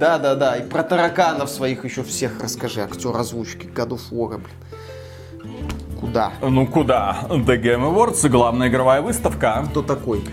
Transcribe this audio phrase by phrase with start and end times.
[0.00, 5.68] Да-да-да, и про тараканов своих еще всех расскажи, актер озвучки God of War, блин.
[6.00, 6.32] Куда?
[6.40, 7.26] Ну куда?
[7.28, 9.66] The Game Awards, главная игровая выставка.
[9.70, 10.24] Кто такой?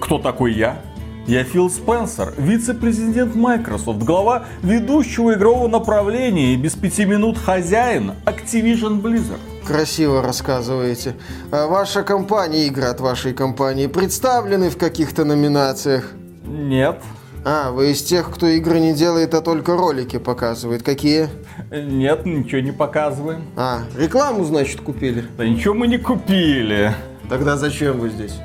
[0.00, 0.80] Кто такой я?
[1.26, 9.02] Я Фил Спенсер, вице-президент Microsoft, глава ведущего игрового направления и без пяти минут хозяин Activision
[9.02, 9.38] Blizzard.
[9.66, 11.14] Красиво рассказываете.
[11.52, 16.10] А ваша компания, игры от вашей компании представлены в каких-то номинациях?
[16.46, 17.02] Нет.
[17.46, 20.82] А, вы из тех, кто игры не делает, а только ролики показывает.
[20.82, 21.28] Какие?
[21.70, 23.44] Нет, ничего не показываем.
[23.54, 25.24] А, рекламу, значит, купили?
[25.36, 26.94] Да ничего мы не купили.
[27.28, 28.38] Тогда зачем вы здесь?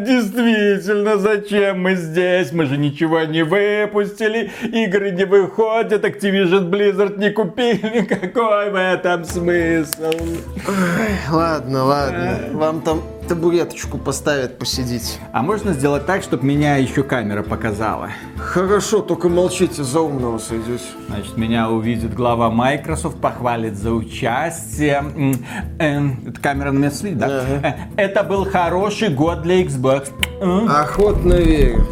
[0.00, 2.52] Действительно, зачем мы здесь?
[2.52, 8.00] Мы же ничего не выпустили, игры не выходят, Activision Blizzard не купили.
[8.08, 10.10] Какой в этом смысл?
[10.66, 12.38] Ой, ладно, ладно.
[12.52, 15.20] Вам там табуреточку поставят посидеть.
[15.32, 18.08] А можно сделать так, чтобы меня еще камера показала?
[18.36, 20.82] Хорошо, только молчите, за умного сойдете.
[21.08, 25.04] Значит, меня увидит глава Microsoft, похвалит за участие.
[25.78, 27.26] Эм, эта камера на меня следит, да?
[27.26, 27.76] Ага.
[27.96, 30.08] Э, Это был хороший год для Xbox.
[30.68, 31.86] Охотно верю.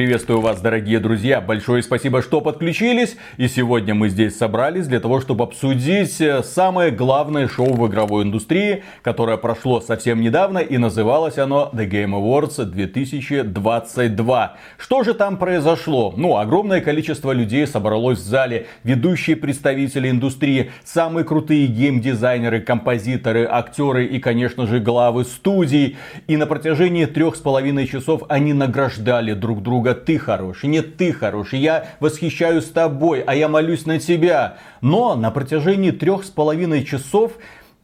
[0.00, 1.42] Приветствую вас, дорогие друзья.
[1.42, 3.18] Большое спасибо, что подключились.
[3.36, 8.24] И сегодня мы здесь собрались для того, чтобы обсудить э, самое главное шоу в игровой
[8.24, 14.56] индустрии, которое прошло совсем недавно и называлось оно The Game Awards 2022.
[14.78, 16.14] Что же там произошло?
[16.16, 18.68] Ну, огромное количество людей собралось в зале.
[18.84, 25.98] Ведущие представители индустрии, самые крутые геймдизайнеры, композиторы, актеры и, конечно же, главы студий.
[26.26, 29.89] И на протяжении трех с половиной часов они награждали друг друга.
[29.94, 34.58] Ты хороший, нет, ты хороший, я восхищаюсь тобой, а я молюсь на тебя.
[34.80, 37.32] Но на протяжении трех с половиной часов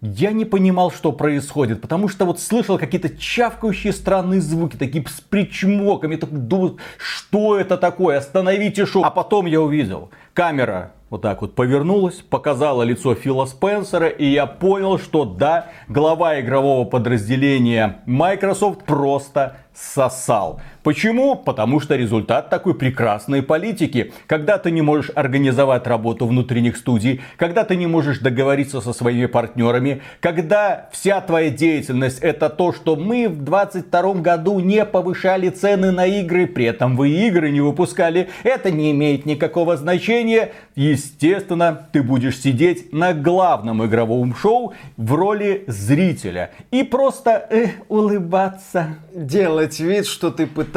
[0.03, 5.21] я не понимал, что происходит, потому что вот слышал какие-то чавкающие странные звуки, такие с
[5.21, 9.05] причмоками, так думал, что это такое, остановите шоу.
[9.05, 14.47] А потом я увидел, камера вот так вот повернулась, показала лицо Фила Спенсера, и я
[14.47, 20.61] понял, что да, глава игрового подразделения Microsoft просто сосал.
[20.87, 21.35] Почему?
[21.35, 24.13] Потому что результат такой прекрасной политики.
[24.29, 29.27] Когда ты не можешь организовать работу внутренних студий, когда ты не можешь договориться со своими
[29.27, 35.91] партнерами, когда вся твоя деятельность это то, что мы в 22 году не повышали цены
[35.91, 40.53] на игры, при этом вы игры не выпускали, это не имеет никакого значения.
[40.77, 48.99] Естественно, ты будешь сидеть на главном игровом шоу в роли зрителя и просто э, улыбаться.
[49.13, 50.76] Делать вид, что ты пытаешься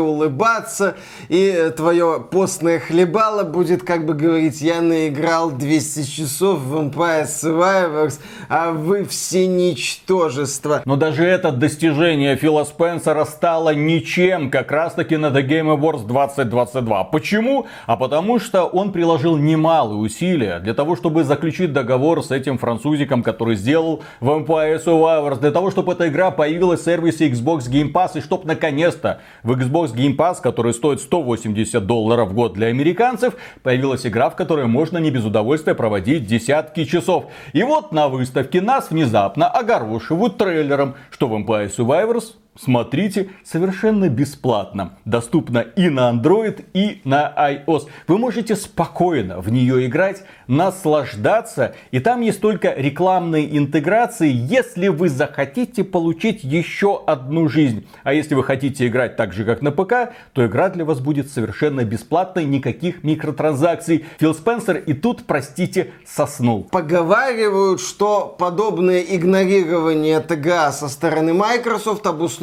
[0.00, 0.96] улыбаться,
[1.28, 8.20] и твое постное хлебало будет как бы говорить, я наиграл 200 часов в Vampire Survivors,
[8.48, 10.82] а вы все ничтожество.
[10.84, 16.06] Но даже это достижение Фила Спенсера стало ничем, как раз таки на The Game Awards
[16.06, 17.04] 2022.
[17.04, 17.66] Почему?
[17.86, 23.22] А потому что он приложил немалые усилия для того, чтобы заключить договор с этим французиком,
[23.22, 28.18] который сделал Vampire Survivors, для того, чтобы эта игра появилась в сервисе Xbox Game Pass,
[28.18, 33.34] и чтобы наконец-то в Xbox Game Pass, который стоит 180 долларов в год для американцев,
[33.62, 37.26] появилась игра, в которой можно не без удовольствия проводить десятки часов.
[37.52, 44.98] И вот на выставке нас внезапно огорошивают трейлером, что Vampire Survivors Смотрите совершенно бесплатно.
[45.04, 47.86] Доступно и на Android, и на iOS.
[48.08, 51.76] Вы можете спокойно в нее играть, наслаждаться.
[51.92, 57.86] И там есть только рекламные интеграции, если вы захотите получить еще одну жизнь.
[58.02, 61.30] А если вы хотите играть так же, как на ПК, то игра для вас будет
[61.30, 64.06] совершенно бесплатной, никаких микротранзакций.
[64.18, 66.64] Фил Спенсер и тут, простите, соснул.
[66.64, 72.39] Поговаривают, что подобное игнорирование ТГА со стороны Microsoft обусловлено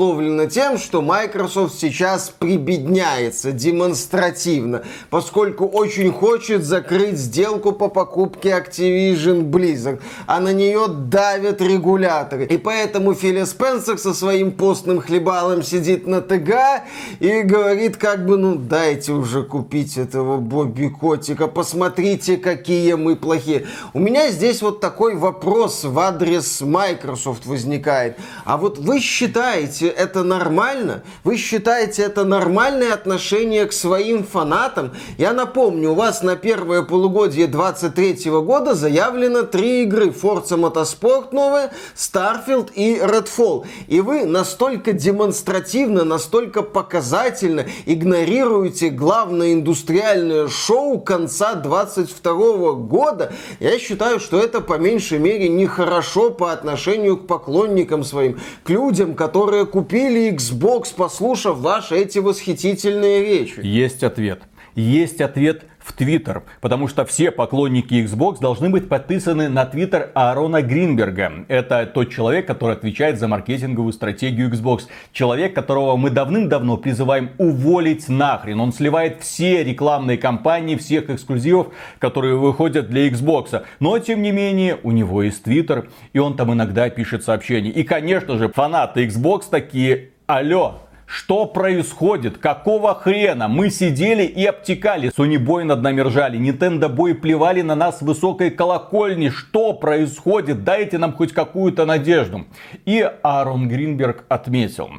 [0.50, 10.00] тем, что Microsoft сейчас прибедняется демонстративно, поскольку очень хочет закрыть сделку по покупке Activision Blizzard,
[10.28, 12.46] а на нее давят регуляторы.
[12.46, 16.84] И поэтому Филя Спенсер со своим постным хлебалом сидит на ТГА
[17.20, 23.66] и говорит как бы, ну дайте уже купить этого Бобби Котика, посмотрите, какие мы плохие.
[23.94, 28.18] У меня здесь вот такой вопрос в адрес Microsoft возникает.
[28.46, 31.04] А вот вы считаете это нормально?
[31.24, 34.94] Вы считаете это нормальное отношение к своим фанатам?
[35.18, 40.08] Я напомню, у вас на первое полугодие 23 года заявлено три игры.
[40.08, 43.66] Forza Motorsport новая, Starfield и Redfall.
[43.88, 53.34] И вы настолько демонстративно, настолько показательно игнорируете главное индустриальное шоу конца 22 года.
[53.60, 59.16] Я считаю, что это по меньшей мере нехорошо по отношению к поклонникам своим, к людям,
[59.16, 63.60] которые купили Xbox, послушав ваши эти восхитительные речи?
[63.62, 64.42] Есть ответ.
[64.74, 70.62] Есть ответ в Твиттер, потому что все поклонники Xbox должны быть подписаны на Твиттер Аарона
[70.62, 71.46] Гринберга.
[71.48, 74.82] Это тот человек, который отвечает за маркетинговую стратегию Xbox.
[75.14, 78.60] Человек, которого мы давным-давно призываем уволить нахрен.
[78.60, 81.68] Он сливает все рекламные кампании, всех эксклюзивов,
[82.00, 83.64] которые выходят для Xbox.
[83.80, 87.70] Но, тем не менее, у него есть Твиттер, и он там иногда пишет сообщения.
[87.70, 92.38] И, конечно же, фанаты Xbox такие, алло, что происходит?
[92.38, 93.48] Какого хрена?
[93.48, 95.10] Мы сидели и обтекали.
[95.18, 96.38] Sony Boy над нами ржали.
[96.38, 99.30] Nintendo Boy плевали на нас высокой колокольни.
[99.30, 100.66] Что происходит?
[100.66, 102.46] Дайте нам хоть какую-то надежду.
[102.86, 104.90] И Аарон Гринберг отметил.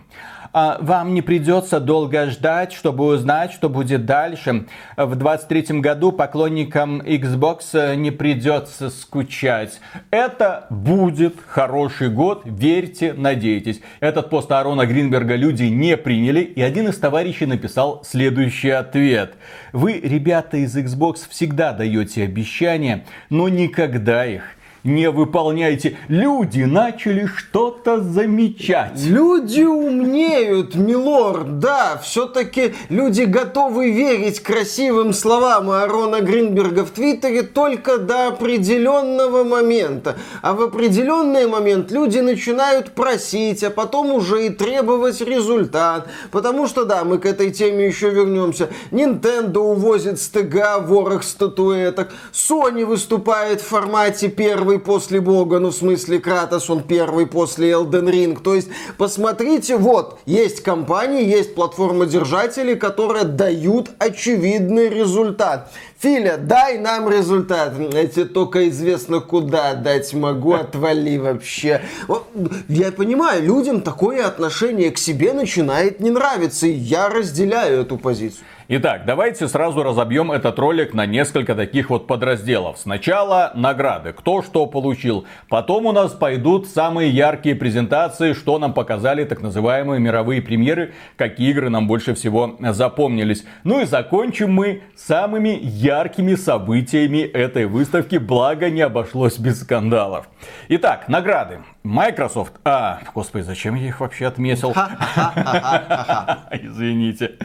[0.53, 4.67] А, вам не придется долго ждать, чтобы узнать, что будет дальше.
[4.97, 9.81] В 23 году поклонникам Xbox э, не придется скучать.
[10.11, 13.81] Это будет хороший год, верьте, надейтесь.
[14.00, 19.35] Этот пост Арона Гринберга люди не приняли, и один из товарищей написал следующий ответ.
[19.73, 24.43] Вы, ребята из Xbox, всегда даете обещания, но никогда их
[24.85, 25.97] не выполняете.
[26.09, 29.01] Люди начали что-то замечать.
[29.05, 32.01] Люди умнеют, милорд, да.
[32.03, 40.17] Все-таки люди готовы верить красивым словам Аарона Гринберга в Твиттере только до определенного момента.
[40.43, 46.09] А в определенный момент люди начинают просить, а потом уже и требовать результат.
[46.31, 48.71] Потому что, да, мы к этой теме еще вернемся.
[48.91, 52.13] Nintendo увозит с ТГ ворох статуэток.
[52.33, 57.71] Sony выступает в формате первый первый после Бога, ну в смысле Кратос, он первый после
[57.71, 58.43] Elden Ring.
[58.43, 65.71] То есть, посмотрите, вот, есть компании, есть платформодержатели, которые дают очевидный результат.
[66.01, 67.75] Филя, дай нам результат.
[67.77, 71.83] Тебе только известно, куда дать могу, отвали вообще.
[72.69, 78.45] Я понимаю, людям такое отношение к себе начинает не нравиться, и я разделяю эту позицию.
[78.70, 82.76] Итак, давайте сразу разобьем этот ролик на несколько таких вот подразделов.
[82.76, 85.25] Сначала награды, кто что получил.
[85.49, 91.49] Потом у нас пойдут самые яркие презентации, что нам показали так называемые мировые премьеры, какие
[91.49, 93.47] игры нам больше всего запомнились.
[93.65, 100.29] Ну и закончим мы самыми яркими событиями этой выставки, благо не обошлось без скандалов.
[100.69, 101.61] Итак, награды.
[101.85, 102.53] Microsoft.
[102.65, 104.73] А, господи, зачем я их вообще отметил?
[106.53, 107.37] Извините.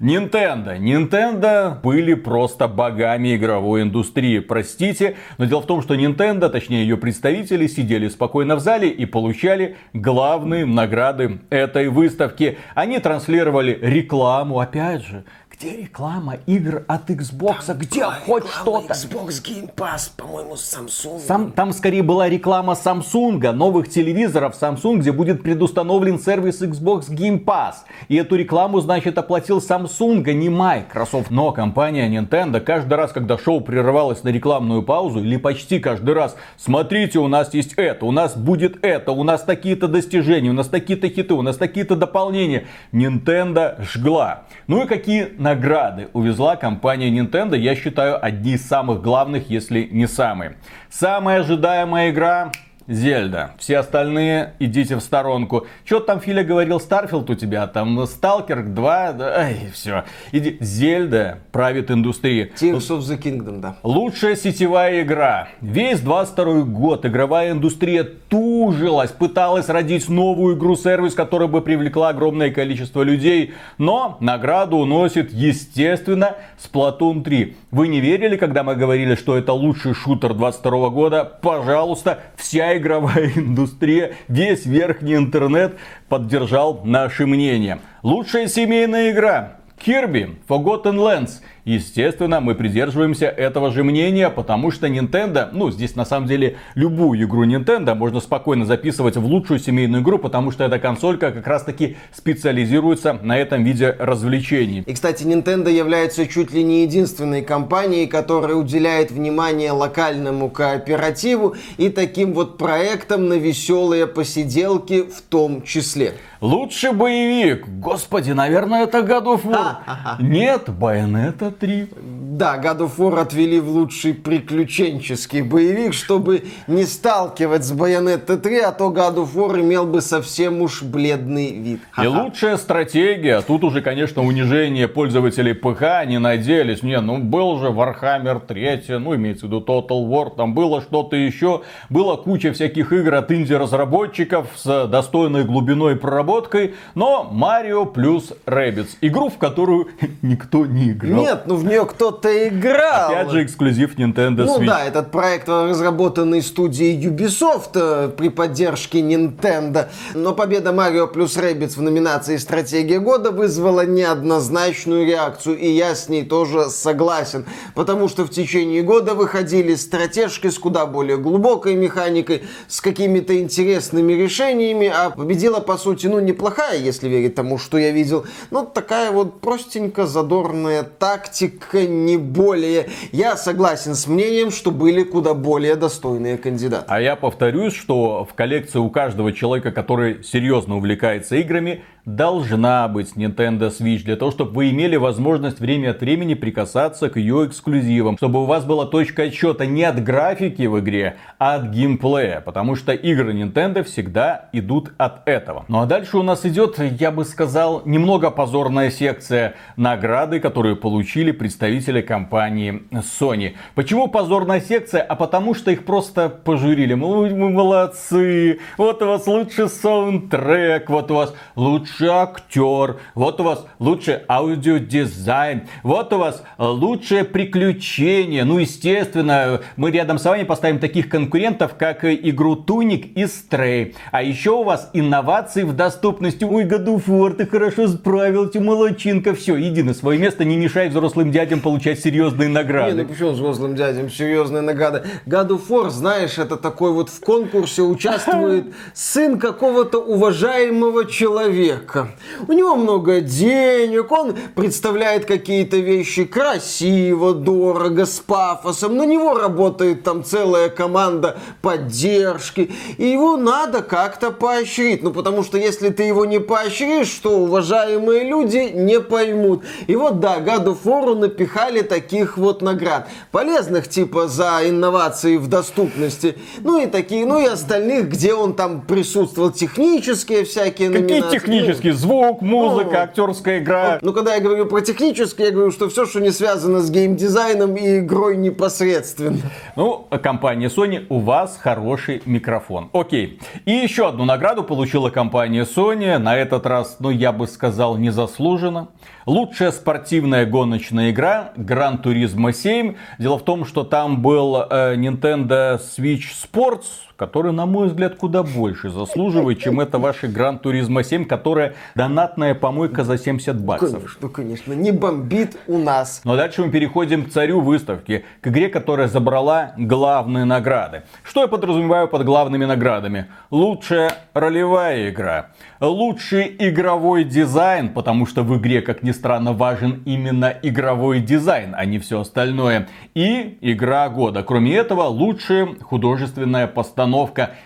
[0.00, 0.63] Nintendo.
[0.72, 4.38] Nintendo были просто богами игровой индустрии.
[4.38, 9.06] Простите, но дело в том, что Nintendo, точнее ее представители, сидели спокойно в зале и
[9.06, 12.58] получали главные награды этой выставки.
[12.74, 15.24] Они транслировали рекламу, опять же,
[15.56, 17.66] где реклама игр от Xbox?
[17.66, 18.92] Там где хоть что-то?
[18.92, 21.20] Xbox Game Pass, по-моему, Samsung.
[21.20, 27.44] Сам, там скорее была реклама Samsung, новых телевизоров Samsung, где будет предустановлен сервис Xbox Game
[27.44, 27.74] Pass.
[28.08, 31.30] И эту рекламу, значит, оплатил Samsung, а не Microsoft.
[31.30, 36.36] Но компания Nintendo каждый раз, когда шоу прерывалось на рекламную паузу, или почти каждый раз,
[36.56, 40.66] смотрите, у нас есть это, у нас будет это, у нас такие-то достижения, у нас
[40.66, 42.66] такие-то хиты, у нас такие-то дополнения.
[42.92, 44.44] Nintendo жгла.
[44.66, 50.08] Ну и какие награды увезла компания Nintendo, я считаю, одни из самых главных, если не
[50.08, 50.56] самые.
[50.90, 52.50] Самая ожидаемая игра
[52.86, 53.52] Zelda.
[53.58, 55.66] Все остальные идите в сторонку.
[55.84, 60.04] Что там Филя говорил, Starfield у тебя, там Stalker 2, ай, все.
[60.32, 60.58] Иди.
[60.60, 62.52] Зельда правит индустрией.
[62.54, 63.76] Tears of the Kingdom, да.
[63.82, 65.48] Лучшая сетевая игра.
[65.60, 73.02] Весь 22 год игровая индустрия тужилась, пыталась родить новую игру-сервис, которая бы привлекла огромное количество
[73.02, 73.54] людей.
[73.78, 77.56] Но награду уносит, естественно, Splatoon 3.
[77.74, 81.24] Вы не верили, когда мы говорили, что это лучший шутер 22 года?
[81.24, 85.74] Пожалуйста, вся игровая индустрия, весь верхний интернет
[86.08, 87.80] поддержал наше мнение.
[88.04, 89.56] Лучшая семейная игра.
[89.84, 96.04] Kirby Forgotten Lands– Естественно, мы придерживаемся этого же мнения, потому что Nintendo, ну, здесь на
[96.04, 100.78] самом деле любую игру Nintendo можно спокойно записывать в лучшую семейную игру, потому что эта
[100.78, 104.82] консолька как раз таки специализируется на этом виде развлечений.
[104.86, 111.88] И, кстати, Nintendo является чуть ли не единственной компанией, которая уделяет внимание локальному кооперативу и
[111.88, 116.12] таким вот проектам на веселые посиделки в том числе.
[116.42, 117.66] Лучший боевик.
[117.66, 119.76] Господи, наверное, это God of War.
[120.18, 121.88] Нет, Bayonetta 3.
[122.36, 128.58] Да, God of War отвели в лучший приключенческий боевик, чтобы не сталкивать с Bayonetta 3,
[128.58, 131.80] а то God of War имел бы совсем уж бледный вид.
[132.02, 136.82] И лучшая стратегия, тут уже, конечно, унижение пользователей ПХ не надеялись.
[136.82, 141.14] Не, ну был же Warhammer 3, ну имеется в виду Total War, там было что-то
[141.14, 141.62] еще.
[141.88, 148.88] Была куча всяких игр от инди-разработчиков с достойной глубиной проработкой, но Mario плюс Rabbids.
[149.02, 149.86] Игру, в которую
[150.22, 151.20] никто не играл.
[151.20, 153.12] Нет, ну в нее кто-то играл.
[153.12, 154.58] Опять же эксклюзив Nintendo Switch.
[154.58, 159.88] Ну да, этот проект разработанный студией Ubisoft э, при поддержке Nintendo.
[160.14, 166.08] Но победа Mario плюс Rabbids в номинации «Стратегия года» вызвала неоднозначную реакцию, и я с
[166.08, 167.44] ней тоже согласен.
[167.74, 174.12] Потому что в течение года выходили стратежки с куда более глубокой механикой, с какими-то интересными
[174.12, 179.10] решениями, а победила, по сути, ну, неплохая, если верить тому, что я видел, ну, такая
[179.10, 182.88] вот простенько задорная тактика, не более.
[183.12, 186.84] Я согласен с мнением, что были куда более достойные кандидаты.
[186.88, 193.12] А я повторюсь, что в коллекции у каждого человека, который серьезно увлекается играми, должна быть
[193.16, 198.16] Nintendo Switch, для того, чтобы вы имели возможность время от времени прикасаться к ее эксклюзивам,
[198.18, 202.76] чтобы у вас была точка отсчета не от графики в игре, а от геймплея, потому
[202.76, 205.64] что игры Nintendo всегда идут от этого.
[205.68, 211.32] Ну а дальше у нас идет, я бы сказал, немного позорная секция награды, которые получили
[211.32, 213.54] представители компании Sony.
[213.74, 215.00] Почему позорная секция?
[215.00, 216.94] А потому что их просто пожурили.
[216.94, 223.40] Мы, мы молодцы, вот у вас лучший саундтрек, вот у вас лучший лучший актер, вот
[223.40, 228.44] у вас лучший аудиодизайн, вот у вас лучшее приключение.
[228.44, 233.94] Ну, естественно, мы рядом с вами поставим таких конкурентов, как игру Туник и Стрей.
[234.10, 236.44] А еще у вас инновации в доступности.
[236.44, 239.34] Ой, Гадуфор, ты хорошо справился, молочинка.
[239.34, 242.96] Все, иди на свое место, не мешай взрослым дядям получать серьезные награды.
[242.96, 245.04] Не, ну почему взрослым дядям серьезные награды?
[245.26, 252.08] War, знаешь, это такой вот в конкурсе участвует сын какого-то уважаемого человека человека.
[252.48, 258.96] У него много денег, он представляет какие-то вещи красиво, дорого, с пафосом.
[258.96, 262.70] На него работает там целая команда поддержки.
[262.98, 265.02] И его надо как-то поощрить.
[265.02, 269.62] Ну, потому что если ты его не поощришь, что уважаемые люди не поймут.
[269.86, 273.08] И вот, да, of War напихали таких вот наград.
[273.30, 276.36] Полезных, типа, за инновации в доступности.
[276.60, 279.50] Ну и такие, ну и остальных, где он там присутствовал.
[279.50, 281.73] Технические всякие Какие технические?
[281.74, 283.98] Технический звук, музыка, ну, актерская игра.
[284.02, 287.76] Ну, когда я говорю про технический, я говорю, что все, что не связано с геймдизайном
[287.76, 289.38] и игрой непосредственно.
[289.76, 292.90] Ну, компания Sony, у вас хороший микрофон.
[292.92, 293.40] Окей.
[293.64, 296.18] И еще одну награду получила компания Sony.
[296.18, 298.88] На этот раз, ну, я бы сказал, незаслуженно.
[299.26, 302.94] Лучшая спортивная гоночная игра Gran Turismo 7.
[303.18, 306.84] Дело в том, что там был э, Nintendo Switch Sports,
[307.24, 312.54] который, на мой взгляд, куда больше заслуживает, чем это ваша Gran Turismo 7, которая донатная
[312.54, 313.92] помойка за 70 баксов.
[313.92, 316.20] Конечно, конечно, не бомбит у нас.
[316.24, 321.04] Но дальше мы переходим к царю выставки, к игре, которая забрала главные награды.
[321.22, 323.28] Что я подразумеваю под главными наградами?
[323.50, 325.46] Лучшая ролевая игра,
[325.80, 331.86] лучший игровой дизайн, потому что в игре, как ни странно, важен именно игровой дизайн, а
[331.86, 332.86] не все остальное.
[333.14, 334.42] И игра года.
[334.42, 337.13] Кроме этого, лучшая художественная постановка.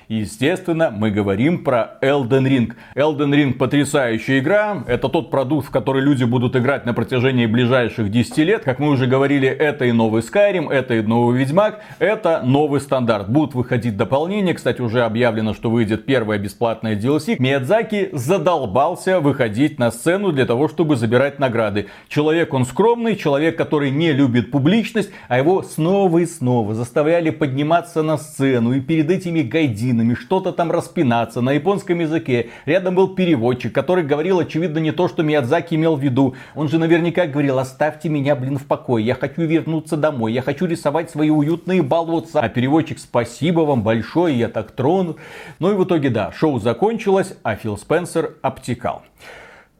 [0.08, 2.72] И, естественно, мы говорим про Elden Ring.
[2.94, 4.84] Elden Ring потрясающая игра.
[4.86, 8.64] Это тот продукт, в который люди будут играть на протяжении ближайших 10 лет.
[8.64, 13.30] Как мы уже говорили, это и новый Skyrim, это и новый Ведьмак, это новый стандарт.
[13.30, 14.52] Будут выходить дополнения.
[14.52, 17.36] Кстати, уже объявлено, что выйдет первая бесплатная DLC.
[17.38, 21.86] Миядзаки задолбался выходить на сцену для того, чтобы забирать награды.
[22.08, 28.02] Человек он скромный, человек, который не любит публичность, а его снова и снова заставляли подниматься
[28.02, 32.48] на сцену и перед этими гайдинами что-то там распинаться на японском языке.
[32.64, 36.34] Рядом был переводчик, который говорил очевидно не то, что Миядзаки имел в виду.
[36.54, 40.64] Он же наверняка говорил, оставьте меня, блин, в покое, я хочу вернуться домой, я хочу
[40.64, 42.40] рисовать свои уютные болотца.
[42.40, 45.18] А переводчик, спасибо вам большое, я так тронут.
[45.58, 49.02] Ну и в итоге, да, шоу закончилось, а Фил Спенсер обтекал.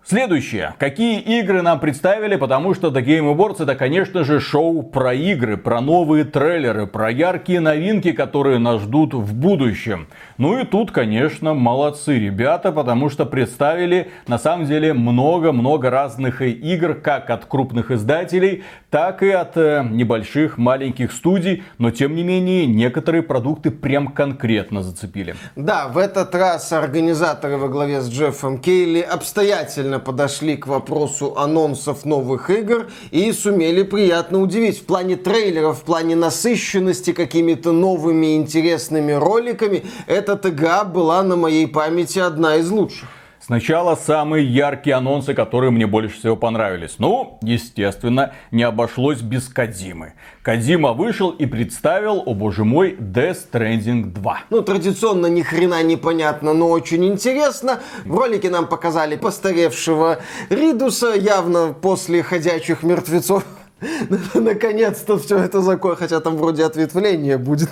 [0.09, 0.75] Следующее.
[0.79, 2.37] Какие игры нам представили?
[2.37, 7.11] Потому что The Game Awards это, конечно же, шоу про игры, про новые трейлеры, про
[7.11, 10.09] яркие новинки, которые нас ждут в будущем.
[10.39, 16.95] Ну и тут, конечно, молодцы ребята, потому что представили на самом деле много-много разных игр,
[16.95, 21.65] как от крупных издателей, так и от э, небольших маленьких студий.
[21.77, 25.37] Но тем не менее, некоторые продукты прям конкретно зацепили.
[25.55, 31.35] Да, в этот раз организаторы во главе с Джеффом Кейли обстоятельно нормально подошли к вопросу
[31.37, 34.79] анонсов новых игр и сумели приятно удивить.
[34.79, 41.67] В плане трейлеров, в плане насыщенности какими-то новыми интересными роликами, эта ТГА была на моей
[41.67, 43.09] памяти одна из лучших.
[43.49, 46.97] Сначала самые яркие анонсы, которые мне больше всего понравились.
[46.99, 50.13] Ну, естественно, не обошлось без Кадимы.
[50.43, 54.41] Кадима вышел и представил, о боже мой, Death Stranding 2.
[54.51, 57.81] Ну, традиционно ни хрена не понятно, но очень интересно.
[58.05, 60.19] В ролике нам показали постаревшего
[60.51, 63.47] Ридуса, явно после ходячих мертвецов.
[64.35, 67.71] Наконец-то все это закончилось, хотя там вроде ответвление будет.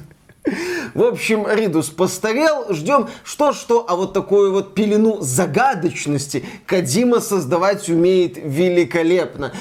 [0.96, 8.38] В общем, Ридус постарел, ждем что-что, а вот такую вот пелену загадочности Кадима создавать умеет
[8.38, 9.52] великолепно.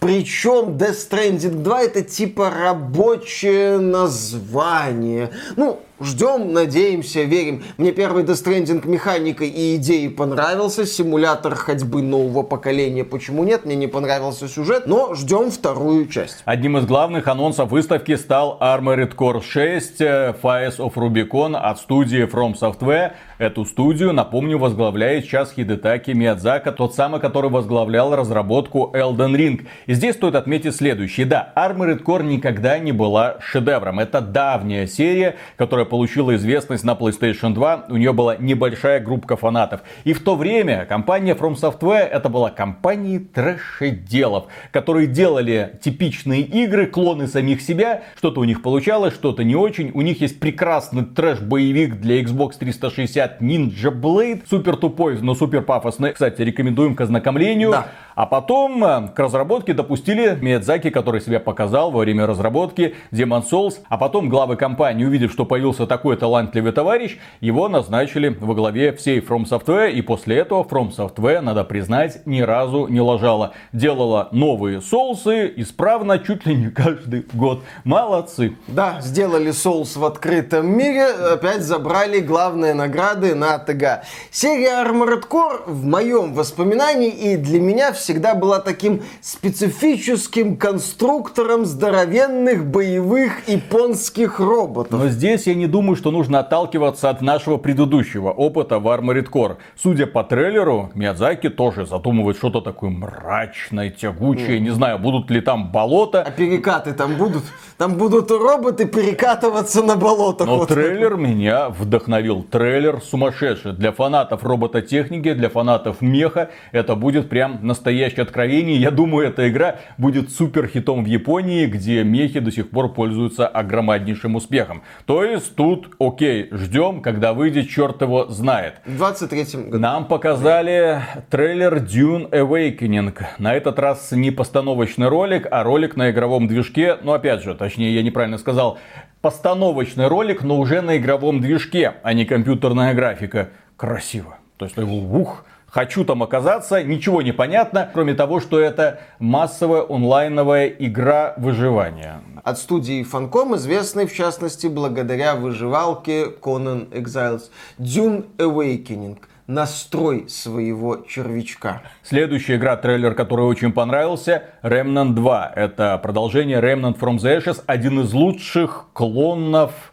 [0.00, 5.30] Причем Death Stranding 2 это типа рабочее название.
[5.56, 7.62] Ну, Ждем, надеемся, верим.
[7.78, 10.84] Мне первый Death механикой и идеей понравился.
[10.84, 13.04] Симулятор ходьбы нового поколения.
[13.04, 13.64] Почему нет?
[13.64, 14.86] Мне не понравился сюжет.
[14.86, 16.42] Но ждем вторую часть.
[16.44, 22.26] Одним из главных анонсов выставки стал Armored Core 6 э, Fires of Rubicon от студии
[22.26, 23.12] From Software.
[23.38, 29.66] Эту студию, напомню, возглавляет сейчас Хидетаки Миядзака, тот самый, который возглавлял разработку Elden Ring.
[29.86, 31.26] И здесь стоит отметить следующее.
[31.26, 33.98] Да, Armored Core никогда не была шедевром.
[33.98, 39.82] Это давняя серия, которая получила известность на PlayStation 2, у нее была небольшая группа фанатов.
[40.04, 46.86] И в то время компания From Software это была компанией трэшеделов, которые делали типичные игры,
[46.86, 48.04] клоны самих себя.
[48.16, 49.90] Что-то у них получалось, что-то не очень.
[49.92, 54.44] У них есть прекрасный трэш-боевик для Xbox 360 Ninja Blade.
[54.48, 56.14] Супер тупой, но супер пафосный.
[56.14, 57.72] Кстати, рекомендуем к ознакомлению.
[57.72, 57.88] Да.
[58.14, 63.76] А потом э, к разработке допустили Миядзаки, который себя показал во время разработки Demon Souls.
[63.88, 69.20] А потом главы компании, увидев, что появился такой талантливый товарищ, его назначили во главе всей
[69.20, 69.92] From Software.
[69.92, 73.52] И после этого From Software, надо признать, ни разу не ложала.
[73.72, 77.62] Делала новые соусы исправно чуть ли не каждый год.
[77.84, 78.56] Молодцы.
[78.68, 81.06] Да, сделали соус в открытом мире.
[81.06, 84.04] Опять забрали главные награды на ТГ.
[84.30, 92.66] Серия Armored Core в моем воспоминании и для меня всегда была таким специфическим конструктором здоровенных
[92.66, 95.00] боевых японских роботов.
[95.00, 99.56] Но здесь я не думаю, что нужно отталкиваться от нашего предыдущего опыта в Armored Core.
[99.76, 104.58] Судя по трейлеру, Миядзаки тоже задумывает что-то такое мрачное, тягучее.
[104.58, 104.60] Mm.
[104.60, 106.22] Не знаю, будут ли там болота.
[106.22, 107.44] А перекаты там будут?
[107.78, 110.46] Там будут роботы перекатываться на болотах.
[110.46, 112.42] Но вот трейлер меня вдохновил.
[112.42, 113.72] Трейлер сумасшедший.
[113.72, 118.76] Для фанатов робототехники, для фанатов меха это будет прям настоящий настоящее откровение.
[118.76, 123.46] Я думаю, эта игра будет супер хитом в Японии, где мехи до сих пор пользуются
[123.46, 124.82] огромнейшим успехом.
[125.04, 128.80] То есть тут, окей, ждем, когда выйдет, черт его знает.
[128.86, 129.78] В 23 году.
[129.78, 133.12] Нам показали трейлер Dune Awakening.
[133.38, 136.96] На этот раз не постановочный ролик, а ролик на игровом движке.
[137.02, 138.78] Ну, опять же, точнее, я неправильно сказал.
[139.20, 143.50] Постановочный ролик, но уже на игровом движке, а не компьютерная графика.
[143.76, 144.38] Красиво.
[144.56, 150.68] То есть, ух, хочу там оказаться, ничего не понятно, кроме того, что это массовая онлайновая
[150.68, 152.20] игра выживания.
[152.44, 157.50] От студии Funcom, известной в частности благодаря выживалке Conan Exiles.
[157.78, 161.82] Dune Awakening настрой своего червячка.
[162.02, 165.52] Следующая игра, трейлер, который очень понравился, Remnant 2.
[165.56, 169.91] Это продолжение Remnant from the Ashes, один из лучших клонов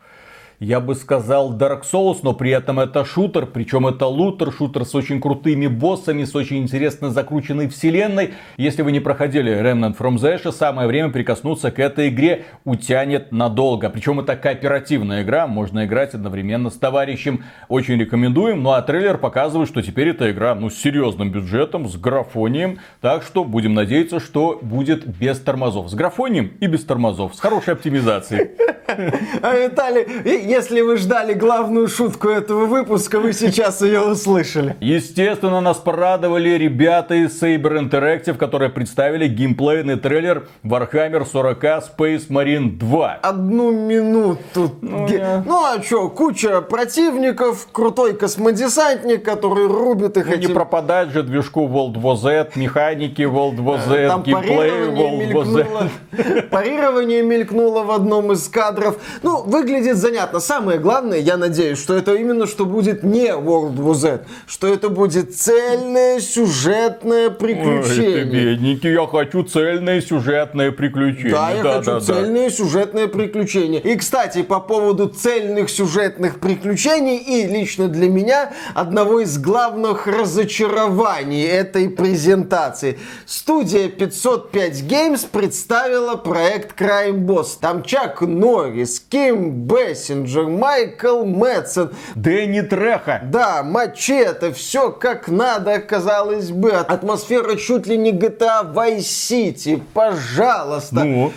[0.59, 4.93] я бы сказал Dark Souls, но при этом это шутер, причем это лутер, шутер с
[4.93, 8.33] очень крутыми боссами, с очень интересно закрученной вселенной.
[8.57, 13.31] Если вы не проходили Remnant from the Ashes, самое время прикоснуться к этой игре, утянет
[13.31, 13.89] надолго.
[13.89, 17.45] Причем это кооперативная игра, можно играть одновременно с товарищем.
[17.69, 21.95] Очень рекомендуем, ну а трейлер показывает, что теперь эта игра, ну, с серьезным бюджетом, с
[21.95, 25.89] графонием, так что будем надеяться, что будет без тормозов.
[25.89, 28.49] С графонием и без тормозов, с хорошей оптимизацией.
[29.41, 30.03] А Виталий,
[30.49, 34.75] если вы ждали главную шутку этого выпуска, вы сейчас ее услышали.
[34.79, 42.77] Естественно, нас порадовали ребята из Saber Interactive, которые представили геймплейный трейлер Warhammer 40 Space Marine
[42.77, 43.19] 2.
[43.21, 44.71] Одну минуту.
[44.81, 45.43] Ну, я...
[45.45, 50.49] ну а что, куча противников, крутой космодесантник, который рубит их ну, этим...
[50.49, 55.45] не пропадать же движку World War Z, механики World War Z, Там геймплей World War
[55.45, 56.43] Z.
[56.49, 58.97] Парирование мелькнуло в одном из кадров.
[59.21, 63.75] Ну, выглядит занятно ребята, самое главное, я надеюсь, что это именно что будет не World
[63.75, 68.07] War Z, что это будет цельное сюжетное приключение.
[68.07, 71.31] Ой, ты бедненький, я хочу цельное сюжетное приключение.
[71.31, 72.55] Да, я да, хочу да, цельное да.
[72.55, 73.81] сюжетное приключение.
[73.81, 81.43] И, кстати, по поводу цельных сюжетных приключений и лично для меня одного из главных разочарований
[81.43, 82.97] этой презентации.
[83.25, 87.57] Студия 505 Games представила проект Crime Boss.
[87.59, 91.91] Там Чак Норрис, Ким Бессинджер, Майкл Мэтсон.
[92.15, 93.21] Дэнни Треха.
[93.25, 96.71] Да, Мачете, все как надо, казалось бы.
[96.71, 99.81] Атмосфера чуть ли не GTA Vice City.
[99.93, 101.03] Пожалуйста.
[101.03, 101.31] Ну?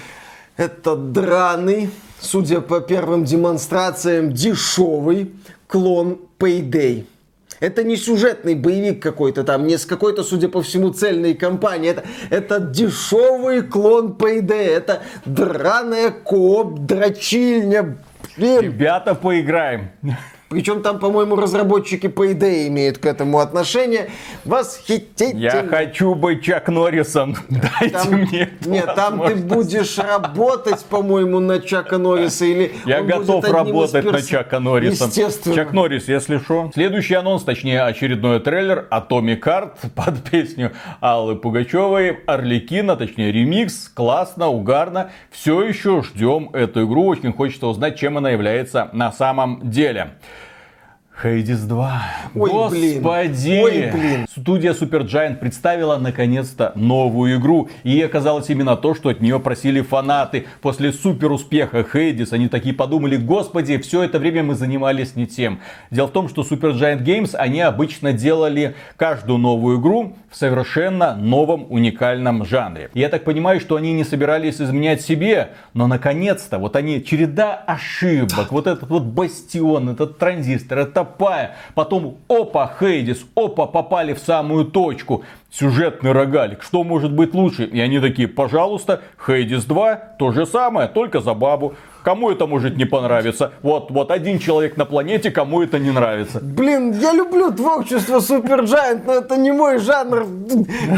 [0.56, 5.32] Это драный, судя по первым демонстрациям, дешевый
[5.66, 7.06] клон Payday.
[7.62, 11.90] Это не сюжетный боевик какой-то там, не с какой-то, судя по всему, цельной компании.
[11.90, 14.66] Это, это дешевый клон Payday.
[14.66, 17.98] Это драная коп, дрочильня.
[18.36, 19.90] Ребята, поиграем.
[20.52, 24.10] Причем там, по-моему, разработчики по идее имеют к этому отношение.
[24.44, 25.40] Восхитительно.
[25.40, 27.36] Я хочу быть Чак Норрисом.
[27.48, 32.44] Дайте там, мне Нет, там ты будешь работать, по-моему, на Чака Норриса.
[32.44, 34.12] Или Я готов работать перс...
[34.12, 35.04] на Чака Норриса.
[35.06, 35.54] Естественно.
[35.54, 36.70] Чак Норрис, если что.
[36.74, 42.18] Следующий анонс, точнее очередной трейлер Atomic Heart под песню Аллы Пугачевой.
[42.26, 43.88] Орликина, точнее ремикс.
[43.88, 45.12] Классно, угарно.
[45.30, 47.06] Все еще ждем эту игру.
[47.06, 50.18] Очень хочется узнать, чем она является на самом деле.
[51.22, 52.02] Хейдис 2.
[52.34, 52.98] Ой, Господи!
[52.98, 53.62] Блин.
[53.62, 54.26] Ой, блин.
[54.28, 57.68] Студия Supergiant представила наконец-то новую игру.
[57.84, 60.46] И оказалось именно то, что от нее просили фанаты.
[60.60, 65.60] После супер успеха Хейдис они такие подумали, господи, все это время мы занимались не тем.
[65.92, 71.66] Дело в том, что Supergiant Games, они обычно делали каждую новую игру в совершенно новом
[71.68, 72.90] уникальном жанре.
[72.94, 78.50] Я так понимаю, что они не собирались изменять себе, но наконец-то вот они, череда ошибок,
[78.50, 84.64] вот этот вот бастион, этот транзистор, это пая, потом опа, Хейдис, опа, попали в самую
[84.64, 86.62] точку сюжетный рогалик.
[86.62, 87.64] Что может быть лучше?
[87.64, 91.74] И они такие, пожалуйста, Хейдис 2, то же самое, только за бабу.
[92.02, 93.52] Кому это может не понравиться?
[93.62, 96.40] Вот, вот один человек на планете, кому это не нравится.
[96.42, 100.26] Блин, я люблю творчество Суперджайант, но это не мой жанр.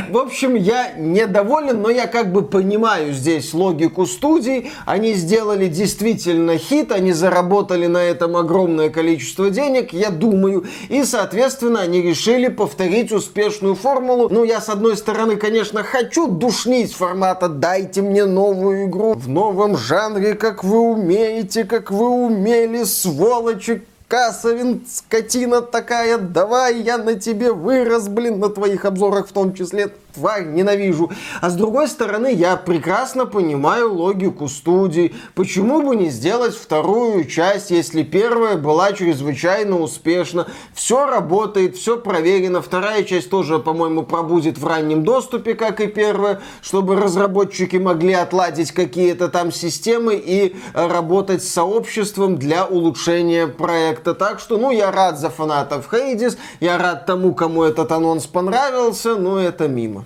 [0.08, 4.70] В общем, я недоволен, но я как бы понимаю здесь логику студий.
[4.86, 10.64] Они сделали действительно хит, они заработали на этом огромное количество денег, я думаю.
[10.88, 14.30] И, соответственно, они решили повторить успешную формулу.
[14.30, 19.76] Ну, я, с одной стороны, конечно, хочу душнить формата «дайте мне новую игру в новом
[19.76, 27.52] жанре, как вы умеете, как вы умели, сволочи, Касовин, скотина такая, давай я на тебе
[27.52, 31.11] вырос, блин, на твоих обзорах в том числе тварь, ненавижу.
[31.40, 35.14] А с другой стороны, я прекрасно понимаю логику студии.
[35.35, 40.46] Почему бы не сделать вторую часть, если первая была чрезвычайно успешна?
[40.72, 42.62] Все работает, все проверено.
[42.62, 48.72] Вторая часть тоже, по-моему, пробудет в раннем доступе, как и первая, чтобы разработчики могли отладить
[48.72, 54.14] какие-то там системы и работать с сообществом для улучшения проекта.
[54.14, 59.16] Так что, ну, я рад за фанатов Хейдис, я рад тому, кому этот анонс понравился,
[59.16, 60.03] но это мимо.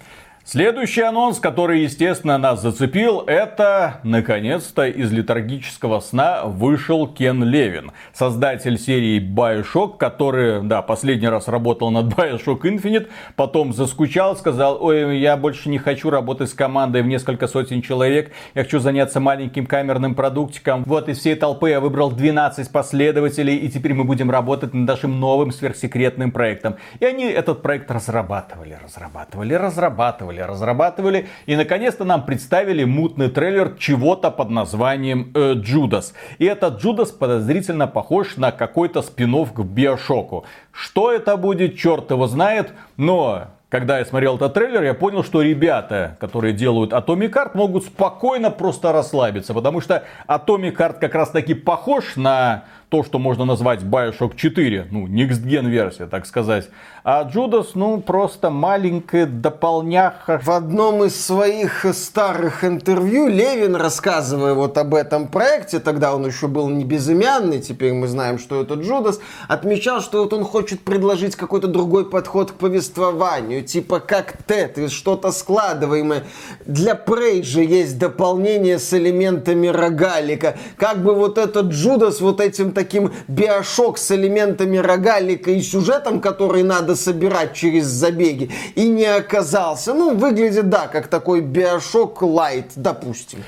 [0.51, 8.79] Следующий анонс, который, естественно, нас зацепил, это, наконец-то, из летаргического сна вышел Кен Левин, создатель
[8.79, 15.37] серии Bioshock, который, да, последний раз работал над Bioshock Infinite, потом заскучал, сказал, ой, я
[15.37, 20.15] больше не хочу работать с командой в несколько сотен человек, я хочу заняться маленьким камерным
[20.15, 20.83] продуктиком.
[20.87, 25.21] Вот из всей толпы я выбрал 12 последователей, и теперь мы будем работать над нашим
[25.21, 26.77] новым сверхсекретным проектом.
[27.01, 31.29] И они этот проект разрабатывали, разрабатывали, разрабатывали разрабатывали, разрабатывали.
[31.47, 36.15] И наконец-то нам представили мутный трейлер чего-то под названием э, Джудас.
[36.39, 40.47] И этот Джудас подозрительно похож на какой-то спин к Биошоку.
[40.73, 42.73] Что это будет, черт его знает.
[42.97, 47.85] Но когда я смотрел этот трейлер, я понял, что ребята, которые делают Atomic Heart, могут
[47.85, 49.53] спокойно просто расслабиться.
[49.53, 54.89] Потому что Atomic Heart как раз таки похож на то, что можно назвать Bioshock 4,
[54.91, 56.69] ну, Next Gen версия, так сказать.
[57.05, 60.41] А Джудас, ну, просто маленькая дополняха.
[60.43, 66.49] В одном из своих старых интервью Левин, рассказывая вот об этом проекте, тогда он еще
[66.49, 71.37] был не безымянный, теперь мы знаем, что это Джудас, отмечал, что вот он хочет предложить
[71.37, 76.25] какой-то другой подход к повествованию, типа как Тетрис, что-то складываемое.
[76.65, 80.57] Для Prey же есть дополнение с элементами рогалика.
[80.77, 86.63] Как бы вот этот Judas вот этим таким BioShock с элементами рогалика и сюжетом, который
[86.63, 89.95] надо собирать через забеги, и не оказался.
[89.95, 93.43] Ну, выглядит, да, как такой BioShock lite, допустим.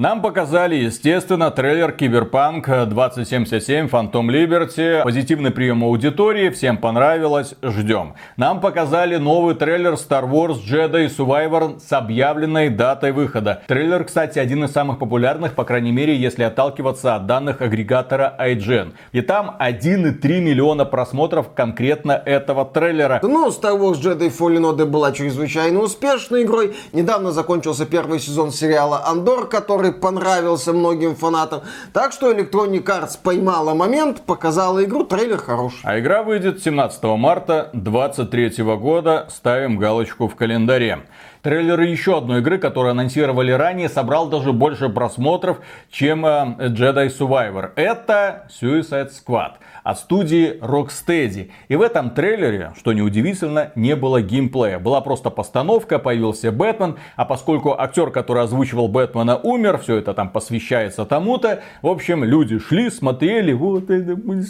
[0.00, 5.02] Нам показали, естественно, трейлер Киберпанк 2077 Phantom Liberty.
[5.02, 8.14] Позитивный прием аудитории, всем понравилось, ждем.
[8.38, 13.60] Нам показали новый трейлер Star Wars Jedi Survivor с объявленной датой выхода.
[13.68, 18.94] Трейлер, кстати, один из самых популярных, по крайней мере, если отталкиваться от данных агрегатора IGN.
[19.12, 23.20] И там 1,3 миллиона просмотров конкретно этого трейлера.
[23.22, 26.74] Ну, Star Wars Jedi Fallen Order была чрезвычайно успешной игрой.
[26.94, 31.62] Недавно закончился первый сезон сериала Андор, который который понравился многим фанатам.
[31.92, 35.80] Так что Electronic Arts поймала момент, показала игру, трейлер хороший.
[35.84, 39.26] А игра выйдет 17 марта 2023 года.
[39.30, 41.06] Ставим галочку в календаре.
[41.42, 47.70] Трейлер еще одной игры, которую анонсировали ранее, собрал даже больше просмотров, чем э, Jedi Survivor.
[47.76, 51.50] Это Suicide Squad от студии Rocksteady.
[51.68, 54.78] И в этом трейлере, что неудивительно, не было геймплея.
[54.78, 60.28] Была просто постановка, появился Бэтмен, а поскольку актер, который озвучивал Бэтмена, умер, все это там
[60.28, 61.62] посвящается тому-то.
[61.80, 63.84] В общем, люди шли, смотрели, вот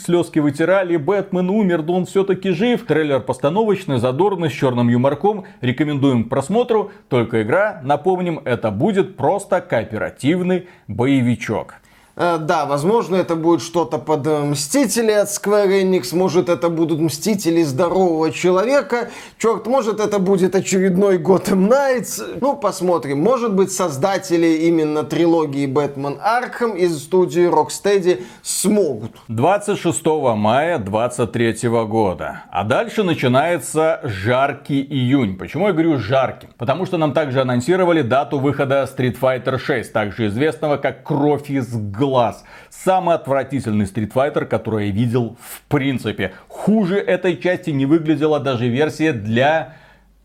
[0.05, 2.85] слезки вытирали, Бэтмен умер, да он все-таки жив.
[2.85, 5.45] Трейлер постановочный, задорный, с черным юморком.
[5.61, 6.80] Рекомендуем к просмотру.
[7.09, 11.77] Только игра, напомним, это будет просто кооперативный боевичок.
[12.17, 17.01] Э, да, возможно, это будет что-то под э, Мстители от Square Enix, может, это будут
[17.01, 23.21] Мстители Здорового Человека, черт, может, это будет очередной Gotham Knights, ну, посмотрим.
[23.21, 29.13] Может быть, создатели именно трилогии Бэтмен Арkham из студии Rocksteady смогут.
[29.29, 30.05] 26
[30.37, 32.45] мая 2023 года.
[32.51, 35.37] А дальше начинается жаркий июнь.
[35.37, 36.49] Почему я говорю жаркий?
[36.59, 41.75] Потому что нам также анонсировали дату выхода Street Fighter 6, также известного как Кровь из
[42.01, 42.45] глаз.
[42.71, 46.33] Самый отвратительный Street Fighter, который я видел в принципе.
[46.49, 49.77] Хуже этой части не выглядела даже версия для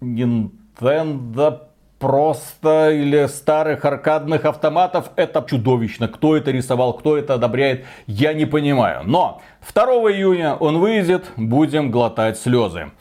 [0.02, 1.62] Nintendo
[2.00, 5.12] просто или старых аркадных автоматов.
[5.16, 6.08] Это чудовищно.
[6.08, 9.02] Кто это рисовал, кто это одобряет, я не понимаю.
[9.06, 9.42] Но
[9.74, 12.92] 2 июня он выйдет, будем глотать слезы.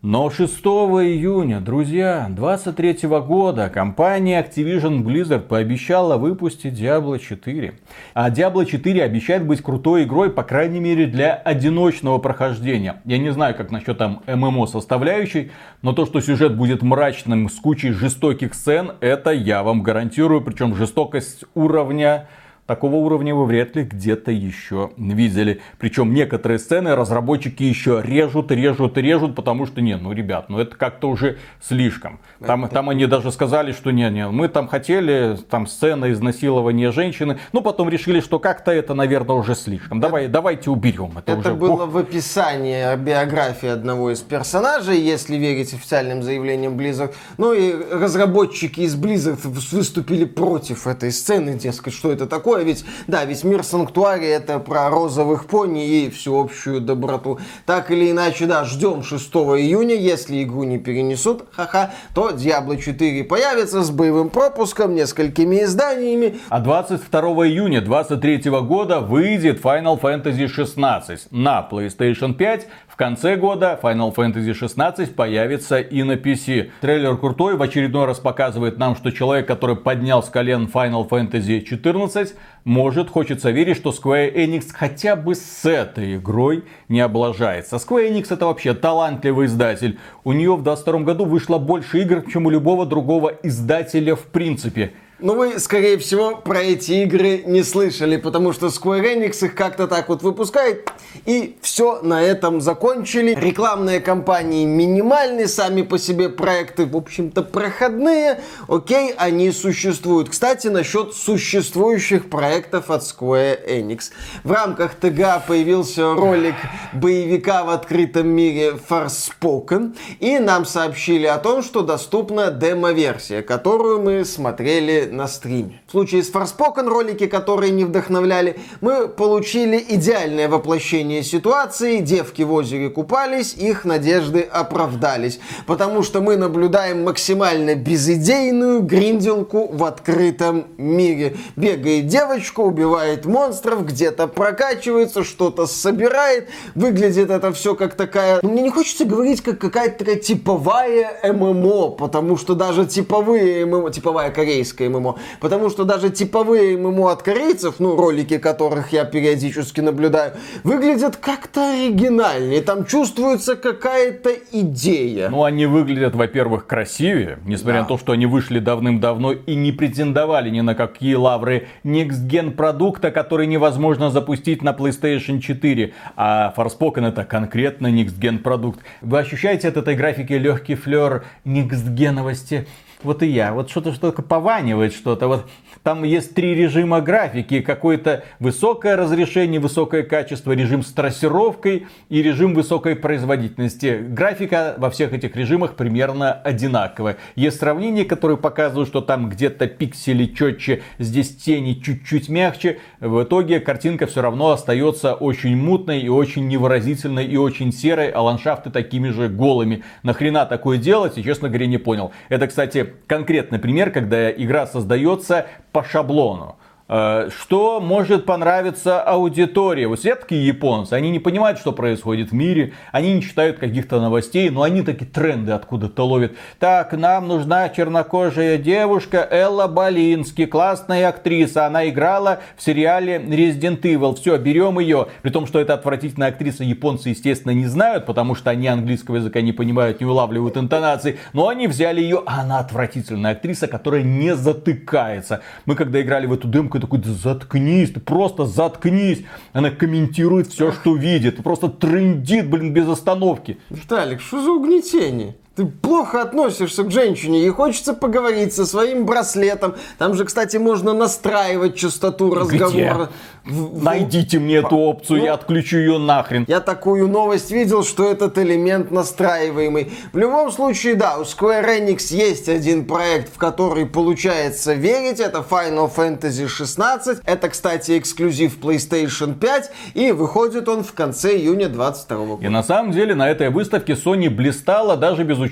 [0.00, 7.74] Но 6 июня, друзья, 23 года компания Activision Blizzard пообещала выпустить Diablo 4.
[8.14, 13.02] А Diablo 4 обещает быть крутой игрой, по крайней мере, для одиночного прохождения.
[13.06, 15.50] Я не знаю, как насчет там ММО составляющей,
[15.82, 20.42] но то, что сюжет будет мрачным с кучей жестоких сцен, это я вам гарантирую.
[20.42, 22.28] Причем жестокость уровня
[22.68, 25.62] Такого уровня вы вряд ли где-то еще видели.
[25.78, 30.76] Причем некоторые сцены разработчики еще режут, режут, режут, потому что, не, ну, ребят, ну это
[30.76, 32.20] как-то уже слишком.
[32.44, 32.74] Там, это...
[32.74, 37.62] там они даже сказали, что не, не, мы там хотели, там сцена изнасилования женщины, но
[37.62, 39.98] потом решили, что как-то это, наверное, уже слишком.
[39.98, 40.34] Давай, это...
[40.34, 41.54] давайте уберем это, это уже.
[41.54, 47.14] было в описании биографии одного из персонажей, если верить официальным заявлениям Blizzard.
[47.38, 49.38] Ну и разработчики из Blizzard
[49.72, 54.58] выступили против этой сцены, дескать, что это такое такое, ведь, да, весь мир Санктуария это
[54.58, 57.38] про розовых пони и всеобщую доброту.
[57.66, 63.24] Так или иначе, да, ждем 6 июня, если игру не перенесут, ха-ха, то Diablo 4
[63.24, 66.38] появится с боевым пропуском, несколькими изданиями.
[66.48, 72.66] А 22 июня 2023 года выйдет Final Fantasy 16 на PlayStation 5,
[72.98, 76.70] конце года Final Fantasy 16 появится и на PC.
[76.80, 81.62] Трейлер крутой, в очередной раз показывает нам, что человек, который поднял с колен Final Fantasy
[81.62, 82.34] 14,
[82.64, 87.76] может, хочется верить, что Square Enix хотя бы с этой игрой не облажается.
[87.76, 89.98] Square Enix это вообще талантливый издатель.
[90.24, 94.92] У нее в 22 году вышло больше игр, чем у любого другого издателя в принципе.
[95.20, 99.88] Но вы, скорее всего, про эти игры не слышали, потому что Square Enix их как-то
[99.88, 100.88] так вот выпускает,
[101.26, 103.34] и все на этом закончили.
[103.34, 108.40] Рекламные кампании минимальные, сами по себе проекты, в общем-то, проходные.
[108.68, 110.28] Окей, они существуют.
[110.28, 114.12] Кстати, насчет существующих проектов от Square Enix.
[114.44, 116.54] В рамках ТГА появился ролик
[116.92, 124.24] боевика в открытом мире Forspoken, и нам сообщили о том, что доступна демо-версия, которую мы
[124.24, 125.80] смотрели на стриме.
[125.86, 131.98] В случае с Forspoken ролики, которые не вдохновляли, мы получили идеальное воплощение ситуации.
[131.98, 135.40] Девки в озере купались, их надежды оправдались.
[135.66, 141.36] Потому что мы наблюдаем максимально безидейную гринделку в открытом мире.
[141.56, 146.48] Бегает девочка, убивает монстров, где-то прокачивается, что-то собирает.
[146.74, 148.40] Выглядит это все как такая...
[148.42, 153.90] Ну, мне не хочется говорить, как какая-то такая типовая ММО, потому что даже типовые ММО,
[153.90, 155.16] типовая корейская ММО, ММО.
[155.40, 160.32] Потому что даже типовые ММО от корейцев, ну, ролики которых я периодически наблюдаю,
[160.64, 162.62] выглядят как-то оригинальнее.
[162.62, 165.28] Там чувствуется какая-то идея.
[165.28, 167.82] Ну, они выглядят, во-первых, красивее, несмотря да.
[167.82, 172.52] на то, что они вышли давным-давно и не претендовали ни на какие лавры Next Gen
[172.52, 175.92] продукта, который невозможно запустить на PlayStation 4.
[176.16, 178.80] А Forspoken это конкретно Next Gen продукт.
[179.00, 182.66] Вы ощущаете от этой графики легкий флер Next Geновости?
[183.02, 183.52] Вот и я.
[183.52, 185.28] Вот что-то что-то пованивает что-то.
[185.28, 185.48] Вот
[185.88, 187.62] там есть три режима графики.
[187.62, 193.98] Какое-то высокое разрешение, высокое качество, режим с трассировкой и режим высокой производительности.
[194.06, 197.16] Графика во всех этих режимах примерно одинаковая.
[197.36, 202.80] Есть сравнения, которые показывают, что там где-то пиксели четче, здесь тени чуть-чуть мягче.
[203.00, 208.20] В итоге картинка все равно остается очень мутной и очень невыразительной и очень серой, а
[208.20, 209.82] ландшафты такими же голыми.
[210.02, 212.12] Нахрена такое делать, и честно говоря не понял.
[212.28, 215.46] Это, кстати, конкретный пример, когда игра создается
[215.78, 216.56] по шаблону.
[216.88, 219.84] Э, что может понравиться аудитории?
[219.84, 224.00] Вот все такие японцы, они не понимают, что происходит в мире, они не читают каких-то
[224.00, 226.32] новостей, но они такие тренды откуда-то ловят.
[226.58, 234.16] Так, нам нужна чернокожая девушка Элла Болински, классная актриса, она играла в сериале Resident Evil,
[234.16, 235.08] все, берем ее.
[235.20, 239.42] При том, что это отвратительная актриса, японцы, естественно, не знают, потому что они английского языка
[239.42, 244.34] не понимают, не улавливают интонации, но они взяли ее, а она отвратительная актриса, которая не
[244.34, 245.42] затыкается.
[245.66, 249.24] Мы когда играли в эту дымку, такой, да заткнись, ты просто заткнись.
[249.52, 251.42] Она комментирует все, что видит.
[251.42, 253.58] Просто трендит, блин, без остановки.
[253.70, 255.36] Виталик, что за угнетение?
[255.58, 259.74] Ты плохо относишься к женщине, и хочется поговорить со своим браслетом.
[259.98, 263.10] Там же, кстати, можно настраивать частоту разговора.
[263.44, 266.44] В, Найдите мне эту опцию, ну, я отключу ее нахрен.
[266.46, 269.90] Я такую новость видел, что этот элемент настраиваемый.
[270.12, 275.18] В любом случае, да, у Square Enix есть один проект, в который получается верить.
[275.18, 277.20] Это Final Fantasy 16.
[277.24, 279.70] Это, кстати, эксклюзив PlayStation 5.
[279.94, 282.44] И выходит он в конце июня 22 года.
[282.44, 285.47] И на самом деле на этой выставке Sony блистала даже без участия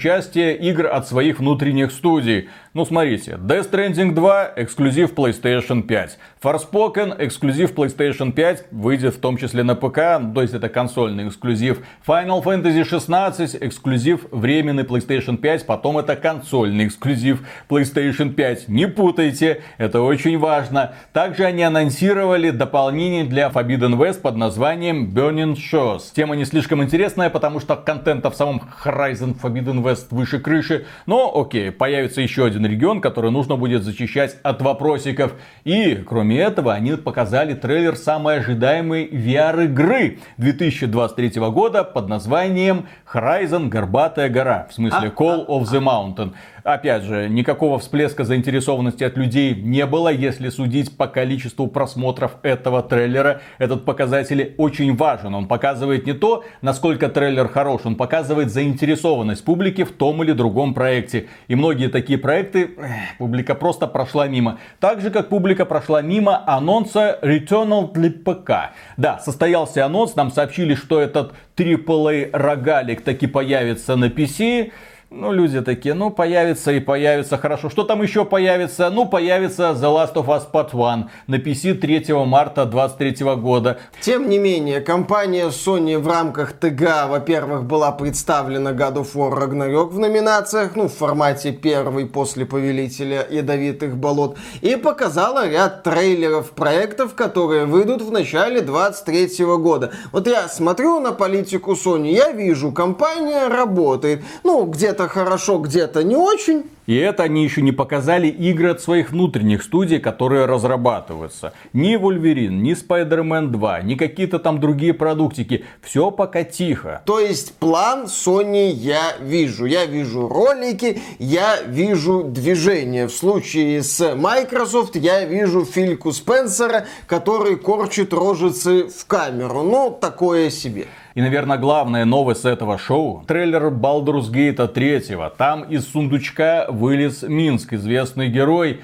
[0.54, 2.48] игр от своих внутренних студий.
[2.76, 6.18] Ну, смотрите, Death Stranding 2 эксклюзив PlayStation 5.
[6.42, 11.78] Forspoken эксклюзив PlayStation 5 выйдет в том числе на ПК, то есть это консольный эксклюзив.
[12.06, 18.68] Final Fantasy 16 эксклюзив временный PlayStation 5, потом это консольный эксклюзив PlayStation 5.
[18.68, 20.96] Не путайте, это очень важно.
[21.14, 26.02] Также они анонсировали дополнение для Forbidden West под названием Burning Shores.
[26.14, 30.84] Тема не слишком интересная, потому что контента в самом Horizon Forbidden West выше крыши.
[31.06, 35.34] Но окей, появится еще один регион, который нужно будет зачищать от вопросиков.
[35.64, 44.28] И, кроме этого, они показали трейлер самой ожидаемой VR-игры 2023 года под названием Horizon Горбатая
[44.28, 44.66] гора.
[44.70, 46.32] В смысле а, Call of the Mountain.
[46.66, 52.82] Опять же, никакого всплеска заинтересованности от людей не было, если судить по количеству просмотров этого
[52.82, 53.40] трейлера.
[53.58, 55.32] Этот показатель очень важен.
[55.36, 60.74] Он показывает не то, насколько трейлер хорош, он показывает заинтересованность публики в том или другом
[60.74, 61.28] проекте.
[61.46, 64.58] И многие такие проекты эх, публика просто прошла мимо.
[64.80, 68.74] Так же, как публика прошла мимо анонса Returnal для ПК.
[68.96, 74.72] Да, состоялся анонс, нам сообщили, что этот AAA рогалик таки появится на PC.
[75.08, 77.70] Ну, люди такие, ну, появится и появится, хорошо.
[77.70, 78.90] Что там еще появится?
[78.90, 83.78] Ну, появится The Last of Us Part 1 на PC 3 марта 2023 года.
[84.00, 89.90] Тем не менее, компания Sony в рамках ТГ, во-первых, была представлена God of War Ragnarok
[89.90, 97.14] в номинациях, ну, в формате первый после Повелителя Ядовитых Болот, и показала ряд трейлеров проектов,
[97.14, 99.92] которые выйдут в начале 2023 года.
[100.10, 106.02] Вот я смотрю на политику Sony, я вижу, компания работает, ну, где где-то хорошо, где-то
[106.02, 106.70] не очень.
[106.86, 111.52] И это они еще не показали игры от своих внутренних студий, которые разрабатываются.
[111.72, 115.64] Ни Wolverine, ни Spider-Man 2, ни какие-то там другие продуктики.
[115.82, 117.02] Все пока тихо.
[117.04, 119.66] То есть план Sony я вижу.
[119.66, 123.08] Я вижу ролики, я вижу движение.
[123.08, 129.62] В случае с Microsoft я вижу Фильку Спенсера, который корчит рожицы в камеру.
[129.62, 130.86] Ну, такое себе.
[131.16, 135.16] И, наверное, главная новость этого шоу– трейлер Baldur's Gate 3.
[135.38, 138.80] Там из сундучка вылез Минск, известный герой.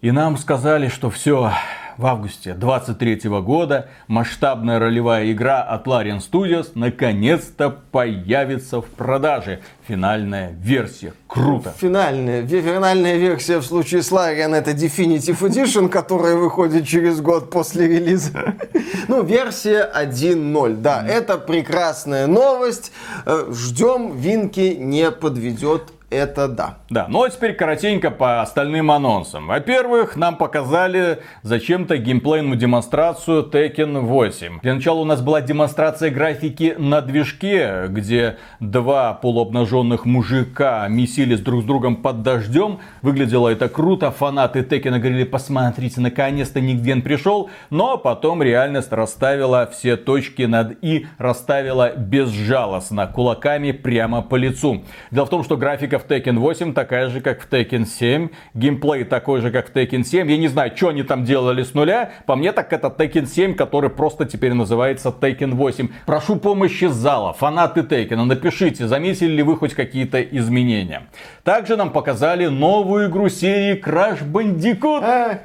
[0.00, 1.50] И нам сказали, что все,
[1.96, 9.60] в августе 23 года масштабная ролевая игра от Larian Studios наконец-то появится в продаже.
[9.86, 11.12] Финальная версия.
[11.28, 11.72] Круто.
[11.78, 12.46] Финальная.
[12.46, 18.54] Финальная версия в случае с Larian это Definitive Edition, которая выходит через год после релиза.
[19.06, 20.76] Ну, версия 1.0.
[20.76, 22.90] Да, это прекрасная новость.
[23.26, 26.78] Э, Ждем, Винки не подведет это да.
[26.90, 29.48] Да, ну а теперь коротенько по остальным анонсам.
[29.48, 34.60] Во-первых, нам показали зачем-то геймплейную демонстрацию Tekken 8.
[34.60, 41.62] Для начала у нас была демонстрация графики на движке, где два полуобнаженных мужика месились друг
[41.62, 42.78] с другом под дождем.
[43.02, 47.50] Выглядело это круто, фанаты Tekken говорили, посмотрите, наконец-то Нигден пришел.
[47.70, 54.84] Но потом реальность расставила все точки над «и», расставила безжалостно, кулаками прямо по лицу.
[55.10, 58.28] Дело в том, что графика в Tekken 8 такая же, как в Tekken 7.
[58.54, 60.30] Геймплей такой же, как в Tekken 7.
[60.30, 62.12] Я не знаю, что они там делали с нуля.
[62.26, 65.88] По мне так это Tekken 7, который просто теперь называется Tekken 8.
[66.06, 71.08] Прошу помощи зала, фанаты Tekken, напишите, заметили ли вы хоть какие-то изменения.
[71.42, 75.38] Также нам показали новую игру серии Crash Bandicoot.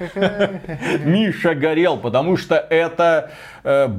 [1.05, 3.31] Миша горел, потому что это
[3.63, 3.89] э,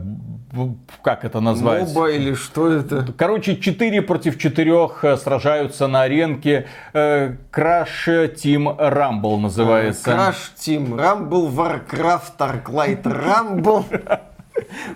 [1.03, 1.89] как это назвать?
[1.89, 3.13] Моба или что это?
[3.17, 6.67] Короче, 4 против 4 э, сражаются на аренке.
[6.93, 10.11] Crash Team Rumble называется.
[10.11, 14.21] Crash Team Rumble, Warcraft, Arclight Rumble.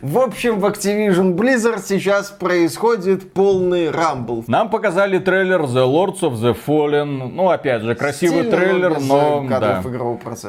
[0.00, 4.44] В общем, в Activision Blizzard сейчас происходит полный рамбл.
[4.46, 7.30] Нам показали трейлер The Lords of the Fallen.
[7.32, 9.46] Ну, опять же, красивый Стильно, трейлер, но...
[9.48, 9.82] да.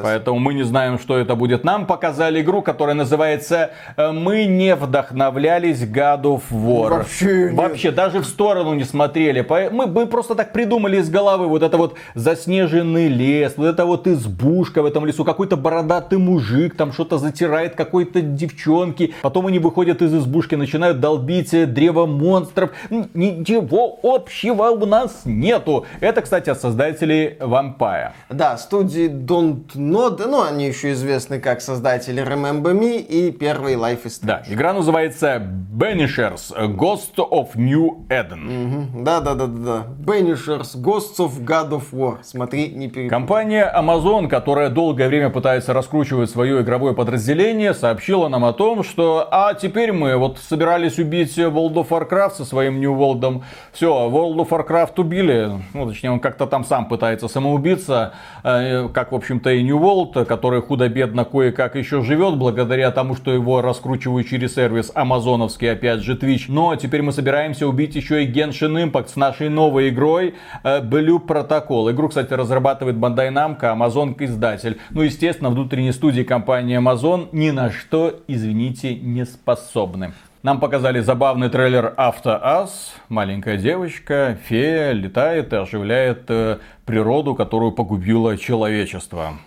[0.02, 1.64] Поэтому мы не знаем, что это будет.
[1.64, 6.90] Нам показали игру, которая называется э, «Мы не вдохновлялись God of War».
[6.90, 9.46] Вообще, Вообще даже в сторону не смотрели.
[9.70, 14.06] Мы, мы просто так придумали из головы вот это вот заснеженный лес, вот это вот
[14.06, 20.02] избушка в этом лесу, какой-то бородатый мужик там что-то затирает какой-то девчонки Потом они выходят
[20.02, 22.70] из избушки, начинают долбить древо монстров.
[22.90, 25.86] Ничего общего у нас нету.
[26.00, 28.12] Это, кстати, от создателей Vampire.
[28.30, 34.04] Да, студии Don't Know, ну они еще известны как создатели Remember Me и первый Life
[34.04, 34.26] is Strange.
[34.26, 39.02] Да, игра называется Banishers Ghost of New Eden.
[39.02, 39.86] Да, да, да, да, да.
[39.98, 42.18] Banishers Ghosts of God of War.
[42.22, 43.08] Смотри, не перепутай.
[43.08, 48.95] Компания Amazon, которая долгое время пытается раскручивать свое игровое подразделение, сообщила нам о том, что
[48.96, 53.42] что а теперь мы вот собирались убить World of Warcraft со своим New World.
[53.70, 55.50] Все, World of Warcraft убили.
[55.74, 58.14] Ну, точнее, он как-то там сам пытается самоубиться.
[58.42, 63.34] Э, как, в общем-то, и New World, который худо-бедно кое-как еще живет, благодаря тому, что
[63.34, 66.44] его раскручивают через сервис амазоновский, опять же, Twitch.
[66.48, 71.22] Но теперь мы собираемся убить еще и Genshin Impact с нашей новой игрой э, Blue
[71.22, 71.92] Protocol.
[71.92, 74.78] Игру, кстати, разрабатывает Bandai Namco, Amazon издатель.
[74.88, 80.12] Ну, естественно, внутренней студии компании Amazon ни на что, извините, дети не способны.
[80.42, 82.94] Нам показали забавный трейлер Автоас.
[83.08, 89.38] Маленькая девочка, фея, летает и оживляет э, природу, которую погубило человечество.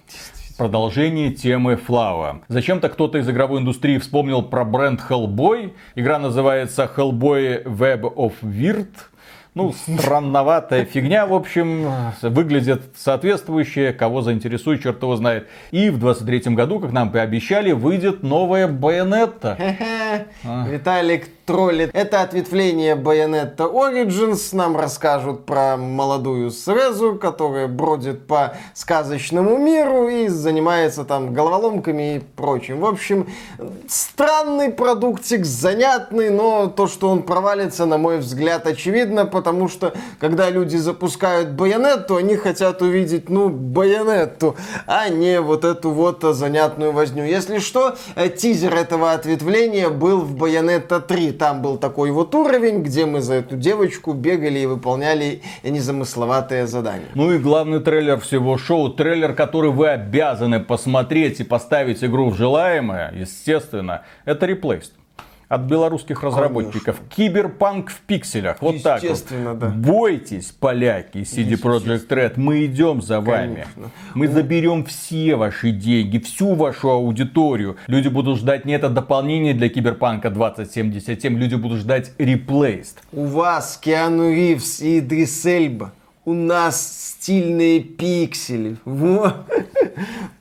[0.58, 2.42] Продолжение темы Флава.
[2.50, 5.74] Зачем-то кто-то из игровой индустрии вспомнил про бренд Hellboy.
[5.96, 8.90] Игра называется Hellboy Web of Weird.
[9.60, 11.92] Ну, странноватая фигня, в общем,
[12.22, 15.50] выглядит соответствующее, кого заинтересует, черт его знает.
[15.72, 19.58] И в 23 году, как нам пообещали, выйдет новая Байонетта.
[20.46, 20.66] А.
[20.70, 21.90] Виталик троллит.
[21.94, 24.56] Это ответвление Bayonetta Origins.
[24.56, 32.20] Нам расскажут про молодую Срезу, которая бродит по сказочному миру и занимается там головоломками и
[32.20, 32.82] прочим.
[32.82, 33.28] В общем,
[33.88, 40.50] странный продуктик, занятный, но то, что он провалится, на мой взгляд, очевидно, потому что, когда
[40.50, 47.24] люди запускают Байонетту, они хотят увидеть, ну, Байонетту, а не вот эту вот занятную возню.
[47.24, 52.84] Если что, э, тизер этого ответвления был в Bayonetta 3 там был такой вот уровень,
[52.84, 57.08] где мы за эту девочку бегали и выполняли незамысловатые задания.
[57.16, 62.36] Ну и главный трейлер всего шоу, трейлер, который вы обязаны посмотреть и поставить игру в
[62.36, 64.99] желаемое, естественно, это реплейст
[65.50, 66.98] от белорусских разработчиков.
[66.98, 67.16] Конечно.
[67.16, 68.62] Киберпанк в пикселях.
[68.62, 69.26] Вот так вот.
[69.60, 69.70] да.
[69.70, 73.56] Бойтесь, поляки, CD Projekt Red, мы идем за вами.
[73.56, 73.92] Конечно.
[74.14, 74.32] Мы У...
[74.32, 77.78] заберем все ваши деньги, всю вашу аудиторию.
[77.88, 83.02] Люди будут ждать не это дополнение для Киберпанка 2077, люди будут ждать Replaced.
[83.12, 85.00] У вас Киану Ривз и
[85.46, 85.94] Эльба.
[86.26, 88.78] У нас стильные пиксели.
[88.86, 89.36] Вот.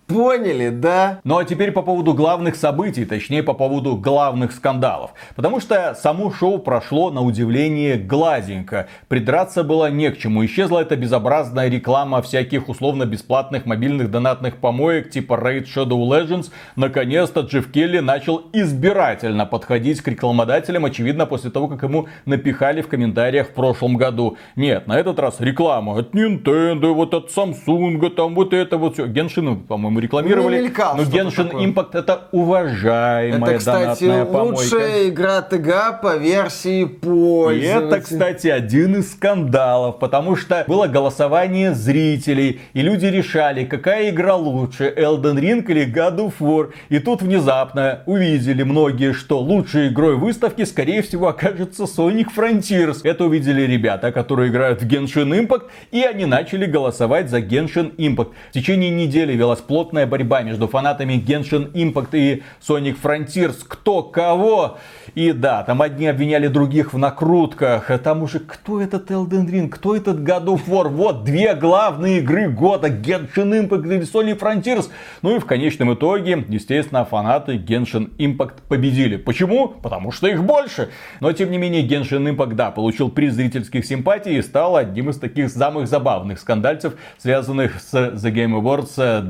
[0.08, 1.20] Поняли, да?
[1.22, 5.10] Ну а теперь по поводу главных событий, точнее по поводу главных скандалов.
[5.36, 8.88] Потому что само шоу прошло на удивление гладенько.
[9.08, 10.46] Придраться было не к чему.
[10.46, 16.50] Исчезла эта безобразная реклама всяких условно-бесплатных мобильных донатных помоек типа Raid Shadow Legends.
[16.74, 22.88] Наконец-то Джефф Келли начал избирательно подходить к рекламодателям, очевидно после того, как ему напихали в
[22.88, 24.38] комментариях в прошлом году.
[24.56, 29.06] Нет, на этот раз реклама от Nintendo, вот от Samsung, там вот это вот все.
[29.06, 30.62] Геншин, по-моему, по-моему, рекламировали.
[30.62, 31.66] мелькал Но Genshin такое.
[31.66, 34.60] Impact это уважаемая Это, кстати, помойка.
[34.60, 37.86] лучшая игра ТГ по версии И пользователя.
[37.86, 44.36] это, кстати, один из скандалов, потому что было голосование зрителей, и люди решали, какая игра
[44.36, 46.70] лучше, Elden Ring или God of War.
[46.88, 53.00] И тут внезапно увидели многие, что лучшей игрой выставки, скорее всего, окажется Sonic Frontiers.
[53.04, 58.32] Это увидели ребята, которые играют в Genshin Impact, и они начали голосовать за Genshin Impact.
[58.50, 63.64] В течение недели велась плотная борьба между фанатами Genshin Impact и Sonic Frontiers.
[63.66, 64.78] Кто кого?
[65.14, 67.90] И да, там одни обвиняли других в накрутках.
[67.90, 70.88] А там уже кто этот Elden Ring, кто этот God of War.
[70.88, 72.88] Вот две главные игры года.
[72.88, 74.90] Genshin Impact или Sonic Frontiers.
[75.22, 79.16] Ну и в конечном итоге, естественно, фанаты Genshin Impact победили.
[79.16, 79.68] Почему?
[79.68, 80.90] Потому что их больше.
[81.20, 85.18] Но тем не менее, Genshin Impact, да, получил приз зрительских симпатий и стал одним из
[85.18, 89.22] таких самых забавных скандальцев, связанных с The Game Awards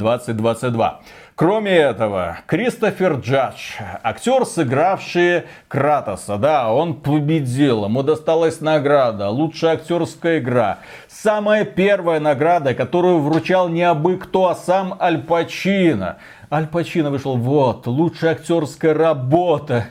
[0.55, 1.01] 2022.
[1.35, 10.41] Кроме этого, Кристофер Джадж, актер, сыгравший Кратоса, да, он победил, ему досталась награда, лучшая актерская
[10.41, 10.79] игра.
[11.07, 16.17] Самая первая награда, которую вручал не абы кто, а сам Аль Пачино.
[16.51, 19.87] Аль Пачино вышел, вот, лучшая актерская работа.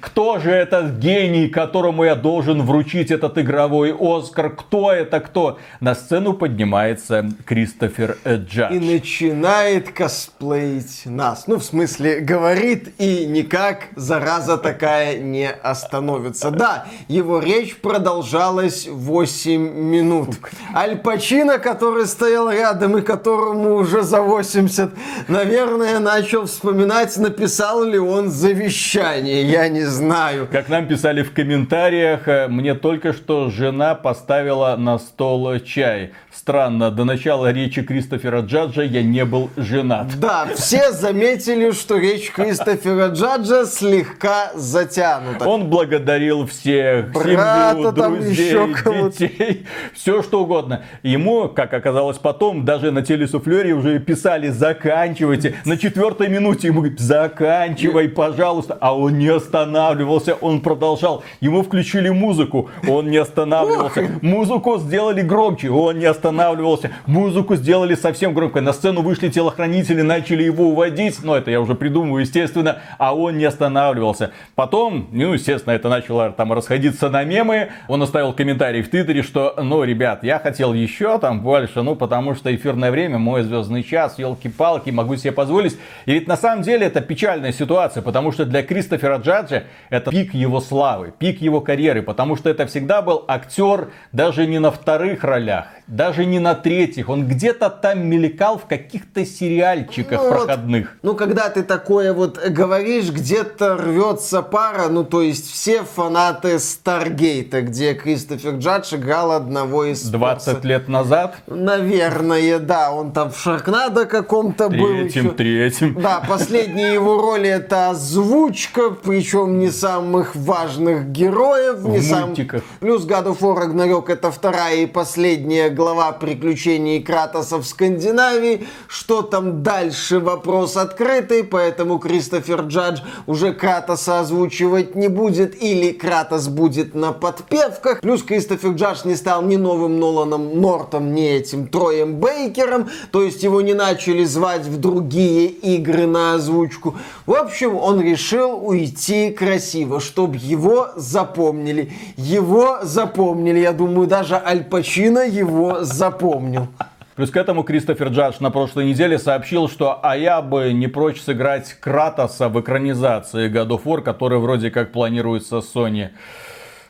[0.00, 4.50] Кто же этот гений, которому я должен вручить этот игровой Оскар?
[4.50, 5.58] Кто это кто?
[5.80, 8.74] На сцену поднимается Кристофер Джадж.
[8.74, 11.48] И начинает косплеить нас.
[11.48, 16.50] Ну, в смысле, говорит и никак зараза такая не остановится.
[16.50, 20.36] Да, его речь продолжалась 8 минут.
[20.74, 24.90] Аль Пачино, который стоял рядом и которому уже за 80,
[25.26, 29.47] наверное, начал вспоминать, написал ли он завещание.
[29.48, 30.48] Я не знаю.
[30.50, 36.12] Как нам писали в комментариях, э, мне только что жена поставила на стол чай.
[36.32, 40.18] Странно, до начала речи Кристофера Джаджа я не был женат.
[40.20, 45.48] Да, все заметили, что речь Кристофера Джаджа слегка затянута.
[45.48, 50.84] Он благодарил всех, Брата семью, друзей, еще детей, все что угодно.
[51.02, 55.56] Ему, как оказалось потом, даже на телесуфлере уже писали «заканчивайте».
[55.64, 58.76] На четвертой минуте ему говорят «заканчивай, пожалуйста».
[58.80, 61.24] А он не останавливался, он продолжал.
[61.40, 64.08] Ему включили музыку, он не останавливался.
[64.22, 66.90] Музыку сделали громче, он не останавливался.
[67.06, 68.60] Музыку сделали совсем громко.
[68.60, 71.22] На сцену вышли телохранители, начали его уводить.
[71.22, 72.78] Но это я уже придумываю, естественно.
[72.98, 74.32] А он не останавливался.
[74.54, 77.70] Потом, ну, естественно, это начало там расходиться на мемы.
[77.88, 82.34] Он оставил комментарий в Твиттере, что, ну, ребят, я хотел еще там больше, ну, потому
[82.34, 85.78] что эфирное время, мой звездный час, елки-палки, могу себе позволить.
[86.06, 90.32] И ведь на самом деле это печальная ситуация, потому что для Кристофера Джаджа это пик
[90.32, 95.22] его славы, пик его карьеры, потому что это всегда был актер даже не на вторых
[95.22, 100.98] ролях, даже не на третьих, он где-то там мелькал в каких-то сериальчиках Ну вот, проходных.
[101.02, 107.62] Ну, когда ты такое вот говоришь, где-то рвется пара, ну, то есть все фанаты Старгейта,
[107.62, 110.02] где Кристофер Джадж играл одного из...
[110.08, 114.88] 20 лет назад, Наверное, да, он там в Шаркнадо каком-то был.
[114.88, 115.34] третьим, еще.
[115.34, 116.00] третьим.
[116.00, 121.82] Да, последние его роли это озвучка, причем не самых важных героев.
[121.84, 122.62] не В сам- мультиках.
[122.78, 128.68] Плюс God of War Ragnarok это вторая и последняя глава приключений Кратоса в Скандинавии.
[128.86, 136.46] Что там дальше, вопрос открытый, поэтому Кристофер Джадж уже Кратоса озвучивать не будет, или Кратос
[136.46, 138.00] будет на подпевках.
[138.00, 143.42] Плюс Кристофер Джадж не стал ни новым Ноланом Нортом, ни этим Троем Бейкером, то есть
[143.42, 146.94] его не начали звать в другие игры на озвучку.
[147.26, 151.92] В общем, он решил уйти красиво, чтобы его запомнили.
[152.16, 156.68] Его запомнили, я думаю, даже Аль Пачино его запомнил.
[157.16, 161.20] Плюс к этому Кристофер Джадж на прошлой неделе сообщил, что а я бы не прочь
[161.20, 166.10] сыграть Кратоса в экранизации God of War, который вроде как планируется Sony.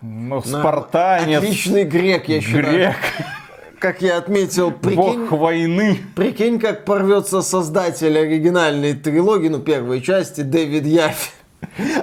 [0.02, 2.64] Ну, спартанец, Отличный грек, я считаю.
[2.64, 2.96] грек,
[3.78, 5.98] Как я отметил, прикинь, бог войны.
[6.14, 11.30] прикинь, как порвется создатель оригинальной трилогии, ну, первой части, Дэвид Яффи.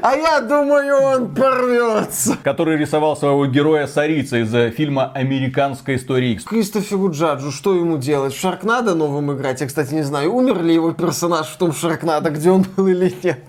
[0.01, 2.37] А я думаю, он порвется.
[2.43, 6.43] который рисовал своего героя Сарица из э, фильма «Американская история X».
[6.45, 8.33] Кристоферу Джаджу, что ему делать?
[8.33, 9.61] В Шаркнадо новым играть?
[9.61, 13.13] Я, кстати, не знаю, умер ли его персонаж в том Шаркнадо, где он был или
[13.23, 13.39] нет.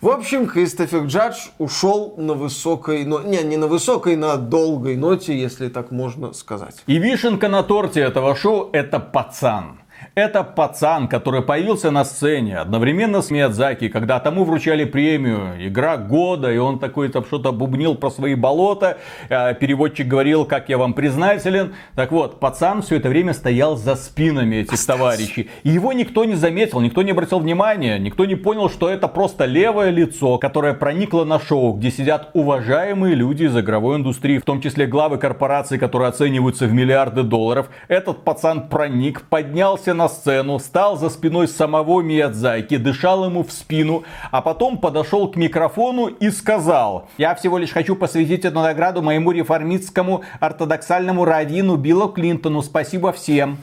[0.00, 5.38] В общем, Кристофер Джадж ушел на высокой, но не, не на высокой, на долгой ноте,
[5.38, 6.76] если так можно сказать.
[6.86, 9.79] И вишенка на торте этого шоу это пацан.
[10.16, 16.52] Это пацан, который появился на сцене одновременно с Миядзаки, когда тому вручали премию «Игра года»,
[16.52, 18.98] и он такой там что-то бубнил про свои болота.
[19.28, 21.74] А переводчик говорил, как я вам признателен.
[21.94, 24.98] Так вот, пацан все это время стоял за спинами этих Остался.
[24.98, 25.48] товарищей.
[25.62, 29.44] И его никто не заметил, никто не обратил внимания, никто не понял, что это просто
[29.44, 34.60] левое лицо, которое проникло на шоу, где сидят уважаемые люди из игровой индустрии, в том
[34.60, 37.68] числе главы корпораций, которые оцениваются в миллиарды долларов.
[37.86, 44.04] Этот пацан проник, поднялся на сцену, стал за спиной самого Миядзаки, дышал ему в спину,
[44.30, 49.30] а потом подошел к микрофону и сказал, я всего лишь хочу посвятить эту награду моему
[49.30, 52.62] реформистскому ортодоксальному раввину Биллу Клинтону.
[52.62, 53.58] Спасибо всем.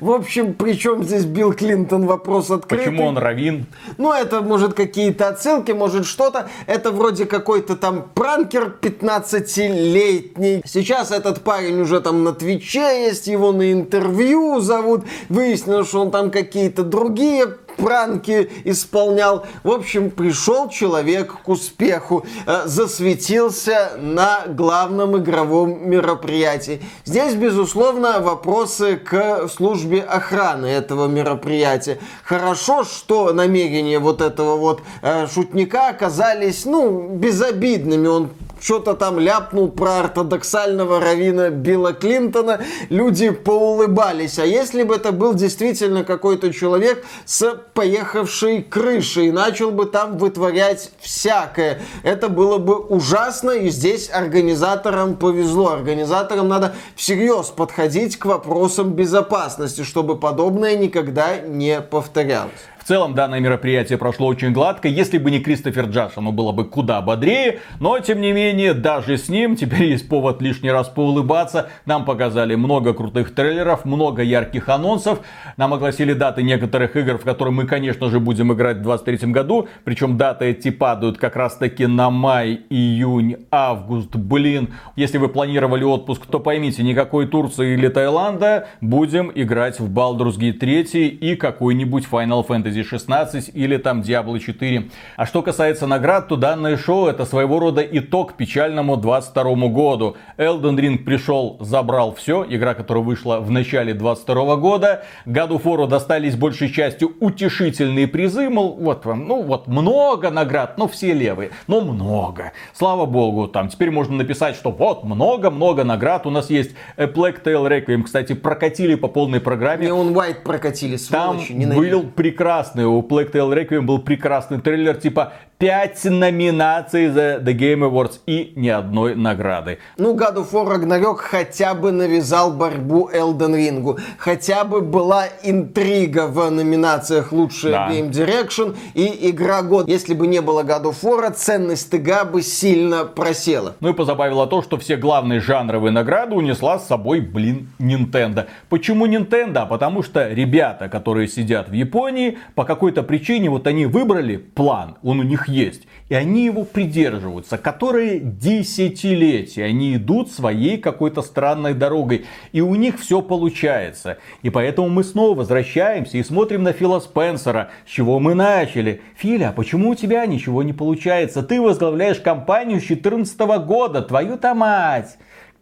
[0.00, 2.86] В общем, причем здесь Билл Клинтон вопрос открытый.
[2.86, 3.66] Почему он равин?
[3.98, 6.48] Ну, это может какие-то отсылки, может что-то.
[6.66, 10.62] Это вроде какой-то там пранкер 15-летний.
[10.64, 15.04] Сейчас этот парень уже там на Твиче есть, его на интервью зовут.
[15.28, 17.46] Выяснилось, что он там какие-то другие
[17.76, 19.46] пранки исполнял.
[19.62, 26.80] В общем, пришел человек к успеху, э, засветился на главном игровом мероприятии.
[27.04, 31.98] Здесь, безусловно, вопросы к службе охраны этого мероприятия.
[32.24, 38.06] Хорошо, что намерения вот этого вот э, шутника оказались, ну, безобидными.
[38.06, 38.30] Он
[38.64, 44.38] что-то там ляпнул про ортодоксального равина Билла Клинтона, люди поулыбались.
[44.38, 50.92] А если бы это был действительно какой-то человек с поехавшей крышей, начал бы там вытворять
[51.00, 55.72] всякое, это было бы ужасно, и здесь организаторам повезло.
[55.72, 62.52] Организаторам надо всерьез подходить к вопросам безопасности, чтобы подобное никогда не повторялось.
[62.84, 64.88] В целом данное мероприятие прошло очень гладко.
[64.88, 67.60] Если бы не Кристофер Джаш, оно было бы куда бодрее.
[67.80, 71.70] Но тем не менее, даже с ним теперь есть повод лишний раз поулыбаться.
[71.86, 75.20] Нам показали много крутых трейлеров, много ярких анонсов.
[75.56, 79.66] Нам огласили даты некоторых игр, в которые мы, конечно же, будем играть в 2023 году.
[79.84, 84.14] Причем даты эти падают как раз таки на май, июнь, август.
[84.14, 88.68] Блин, если вы планировали отпуск, то поймите, никакой Турции или Таиланда.
[88.82, 94.38] Будем играть в Baldur's Gate 3 и какой-нибудь Final Fantasy Fantasy 16 или там Diablo
[94.38, 94.90] 4.
[95.16, 100.16] А что касается наград, то данное шоу это своего рода итог печальному 22 году.
[100.38, 105.04] Elden Ring пришел, забрал все, игра, которая вышла в начале 22 года.
[105.26, 110.88] Of War достались большей частью утешительные призы, мол, вот вам, ну вот много наград, но
[110.88, 112.52] все левые, но много.
[112.72, 116.72] Слава богу, там теперь можно написать, что вот много-много наград у нас есть.
[116.96, 119.88] A Plague Tale Requiem, кстати, прокатили по полной программе.
[119.88, 124.96] Neon White прокатили, сволочи, Там был прекрасный прекрасный, у Plague Tale Requiem был прекрасный трейлер,
[124.96, 125.32] типа
[125.64, 129.78] 5 номинаций за The Game Awards и ни одной награды.
[129.96, 133.98] Ну, God of War Ragnarok хотя бы навязал борьбу Elden Ring.
[134.18, 137.90] Хотя бы была интрига в номинациях лучшая да.
[137.90, 139.88] Game Direction и игра год.
[139.88, 143.74] Если бы не было God of War, ценность ТГ бы сильно просела.
[143.80, 148.48] Ну и позабавило то, что все главные жанровые награды унесла с собой, блин, Nintendo.
[148.68, 149.66] Почему Nintendo?
[149.66, 155.20] Потому что ребята, которые сидят в Японии, по какой-то причине вот они выбрали план, он
[155.20, 155.82] у них есть.
[156.08, 159.64] И они его придерживаются, которые десятилетия.
[159.64, 162.26] Они идут своей какой-то странной дорогой.
[162.52, 164.18] И у них все получается.
[164.42, 169.00] И поэтому мы снова возвращаемся и смотрим на Фила Спенсера, с чего мы начали.
[169.16, 171.42] Филя, а почему у тебя ничего не получается?
[171.42, 175.16] Ты возглавляешь компанию с 2014 года, твою-то мать!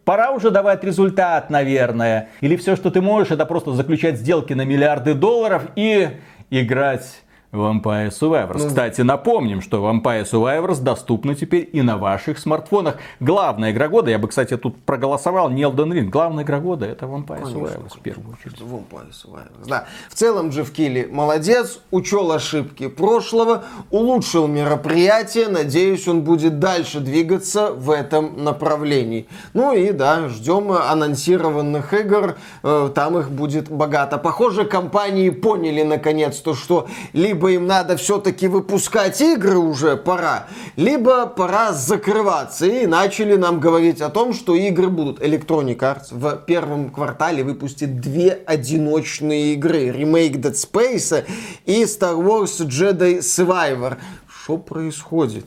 [0.05, 2.29] Пора уже давать результат, наверное.
[2.41, 6.09] Или все, что ты можешь, это просто заключать сделки на миллиарды долларов и
[6.49, 7.22] играть
[7.53, 8.57] Vampire Survivors.
[8.57, 8.67] Ну...
[8.67, 12.97] Кстати, напомним, что Vampire Survivors доступна теперь и на ваших смартфонах.
[13.19, 17.05] Главная игра года, я бы, кстати, тут проголосовал, не Elden Ring, главная игра года это
[17.05, 18.59] Vampire Конечно, Survivors в первую очередь.
[18.59, 19.85] Vampire Survivors, да.
[20.09, 27.71] В целом Джефф Килли молодец, учел ошибки прошлого, улучшил мероприятие, надеюсь, он будет дальше двигаться
[27.71, 29.27] в этом направлении.
[29.53, 34.17] Ну и да, ждем анонсированных игр, э, там их будет богато.
[34.17, 41.25] Похоже, компании поняли наконец-то, что либо либо им надо все-таки выпускать игры уже пора, либо
[41.25, 42.65] пора закрываться.
[42.65, 45.21] И начали нам говорить о том, что игры будут.
[45.21, 49.91] Electronic Arts в первом квартале выпустит две одиночные игры.
[49.91, 51.25] Ремейк Dead Space
[51.65, 53.97] и Star Wars Jedi Survivor.
[54.43, 55.45] Что происходит?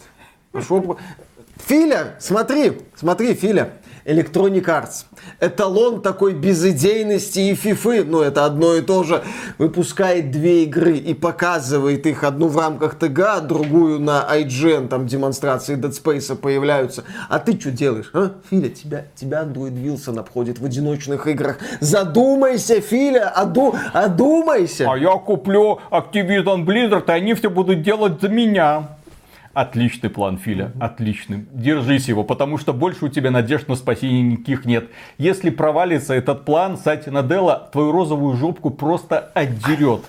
[0.68, 0.98] Шо...
[1.66, 3.72] Филя, смотри, смотри, Филя.
[4.06, 5.04] Electronic Arts.
[5.40, 9.22] Эталон такой безыдейности и фифы, но это одно и то же,
[9.58, 15.76] выпускает две игры и показывает их, одну в рамках ТГ, другую на IGN, там демонстрации
[15.76, 17.04] Dead Space появляются.
[17.28, 18.32] А ты что делаешь, а?
[18.48, 21.58] Филя, тебя, тебя Android Wilson обходит в одиночных играх.
[21.80, 24.88] Задумайся, Филя, оду, одумайся.
[24.90, 28.96] А я куплю Activision Blizzard, и они все будут делать за меня.
[29.56, 31.46] Отличный план, Филя, отличный.
[31.50, 34.90] Держись его, потому что больше у тебя надежд на спасение никаких нет.
[35.16, 40.02] Если провалится этот план, Сати Наделла твою розовую жопку просто отдерет.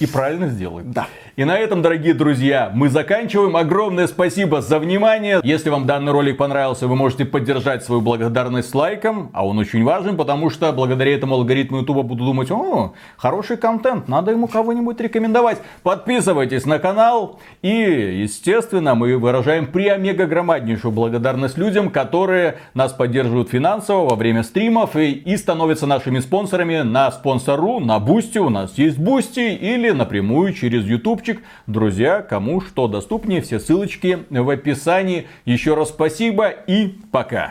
[0.00, 0.90] И правильно сделает.
[0.90, 1.06] Да.
[1.36, 3.56] И на этом, дорогие друзья, мы заканчиваем.
[3.56, 5.40] Огромное спасибо за внимание.
[5.44, 9.30] Если вам данный ролик понравился, вы можете поддержать свою благодарность лайком.
[9.32, 14.08] А он очень важен, потому что благодаря этому алгоритму YouTube буду думать, о, хороший контент,
[14.08, 15.58] надо ему кого-нибудь рекомендовать.
[15.84, 17.38] Подписывайтесь на канал.
[17.62, 24.96] И, естественно, мы выражаем преомега громаднейшую благодарность людям, которые нас поддерживают финансово во время стримов
[24.96, 28.38] и, и становятся нашими спонсорами на спонсору, на Boosty.
[28.38, 31.44] У нас есть Boosty или напрямую через YouTube ютубчик.
[31.66, 35.26] Друзья, кому что доступнее, все ссылочки в описании.
[35.44, 37.50] Еще раз спасибо и пока.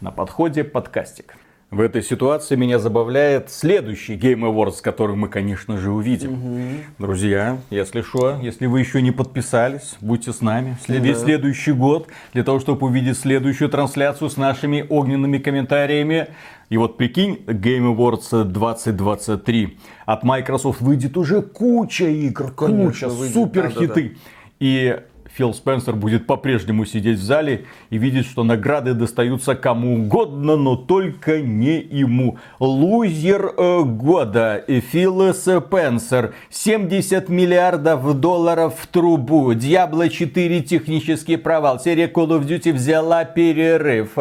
[0.00, 1.39] На подходе подкастик.
[1.70, 6.32] В этой ситуации меня забавляет следующий Game Awards, который мы, конечно же, увидим.
[6.32, 6.66] Угу.
[6.98, 11.00] Друзья, если что, если вы еще не подписались, будьте с нами след...
[11.00, 11.14] да.
[11.14, 16.26] следующий год, для того, чтобы увидеть следующую трансляцию с нашими огненными комментариями.
[16.70, 23.70] И вот прикинь, Game Awards 2023 от Microsoft выйдет уже куча игр, Конечно, куча, супер
[23.70, 23.86] хиты.
[23.86, 24.10] Да, да, да.
[24.58, 25.00] И
[25.40, 30.76] Фил Спенсер будет по-прежнему сидеть в зале и видеть, что награды достаются кому угодно, но
[30.76, 32.36] только не ему.
[32.58, 36.34] Лузер э, года Фил Спенсер.
[36.50, 39.54] 70 миллиардов долларов в трубу.
[39.54, 41.80] Diablo 4 технический провал.
[41.80, 44.18] Серия Call of Duty взяла перерыв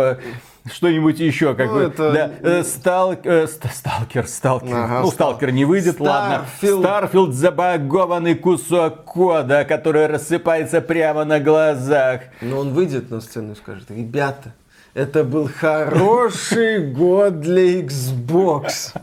[0.73, 2.11] что-нибудь еще, как ну, бы, это...
[2.11, 6.07] да, э, стал, э, сталкер, сталкер, ага, ну, Stalker не выйдет, Starfield.
[6.07, 6.45] ладно,
[6.79, 12.21] Starfield забагованный кусок кода, который рассыпается прямо на глазах.
[12.41, 14.53] Но он выйдет на сцену и скажет, ребята,
[14.93, 18.93] это был хороший год для Xbox.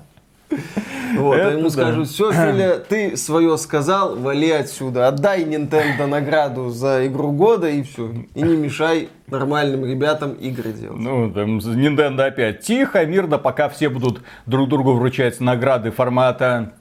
[1.14, 1.70] Вот, а ему да.
[1.70, 7.82] скажут, все, Филя, ты свое сказал, вали отсюда, отдай Nintendo награду за игру года и
[7.82, 8.10] все.
[8.34, 10.98] И не мешай нормальным ребятам игры делать.
[10.98, 16.72] Ну, там Nintendo опять тихо, мирно, пока все будут друг другу вручать награды формата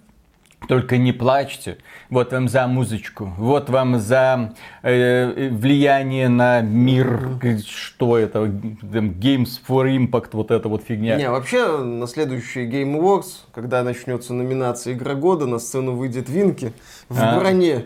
[0.68, 1.78] только не плачьте.
[2.10, 4.54] Вот вам за музычку, вот вам за
[4.84, 7.40] э, влияние на мир.
[7.66, 8.40] Что это?
[8.46, 11.16] Games for Impact, вот эта вот фигня.
[11.16, 16.74] Не, вообще на следующий Game Awards, когда начнется номинация Игра года, на сцену выйдет Винки
[17.10, 17.40] в а?
[17.40, 17.86] броне.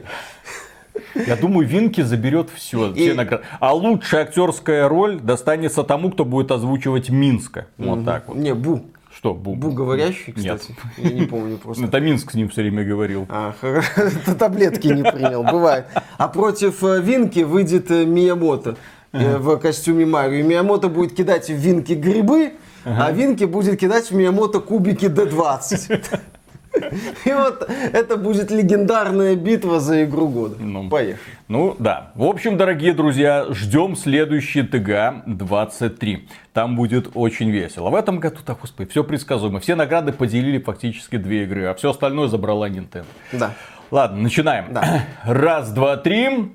[1.15, 2.93] Я думаю, Винки заберет все, и...
[2.93, 3.43] все награды.
[3.59, 7.67] А лучшая актерская роль достанется тому, кто будет озвучивать Минска.
[7.77, 8.37] Вот так вот.
[8.37, 8.85] Не, Бу.
[9.19, 9.53] Что, Бу?
[9.53, 10.69] Бу говорящий, кстати?
[10.97, 11.09] Нет.
[11.11, 11.83] Я не помню просто.
[11.83, 13.25] Это Минск с ним все время говорил.
[13.27, 13.53] А,
[14.39, 15.87] таблетки не принял, бывает.
[16.17, 18.77] А против э, Винки выйдет э, Миямото
[19.11, 20.47] э, в костюме Марио.
[20.47, 22.53] Миямото будет кидать в Винки грибы,
[22.85, 26.01] а Винки будет кидать в Миямото кубики D20.
[27.25, 30.55] И вот это будет легендарная битва за игру года.
[30.59, 31.35] Ну, Поехали.
[31.47, 32.11] Ну да.
[32.15, 36.27] В общем, дорогие друзья, ждем следующий ТГ 23.
[36.53, 37.89] Там будет очень весело.
[37.89, 39.59] В этом году, так, господи, все предсказуемо.
[39.59, 43.05] Все награды поделили фактически две игры, а все остальное забрала Nintendo.
[43.31, 43.53] Да.
[43.91, 44.71] Ладно, начинаем.
[44.71, 45.05] Да.
[45.23, 46.47] Раз, два, три.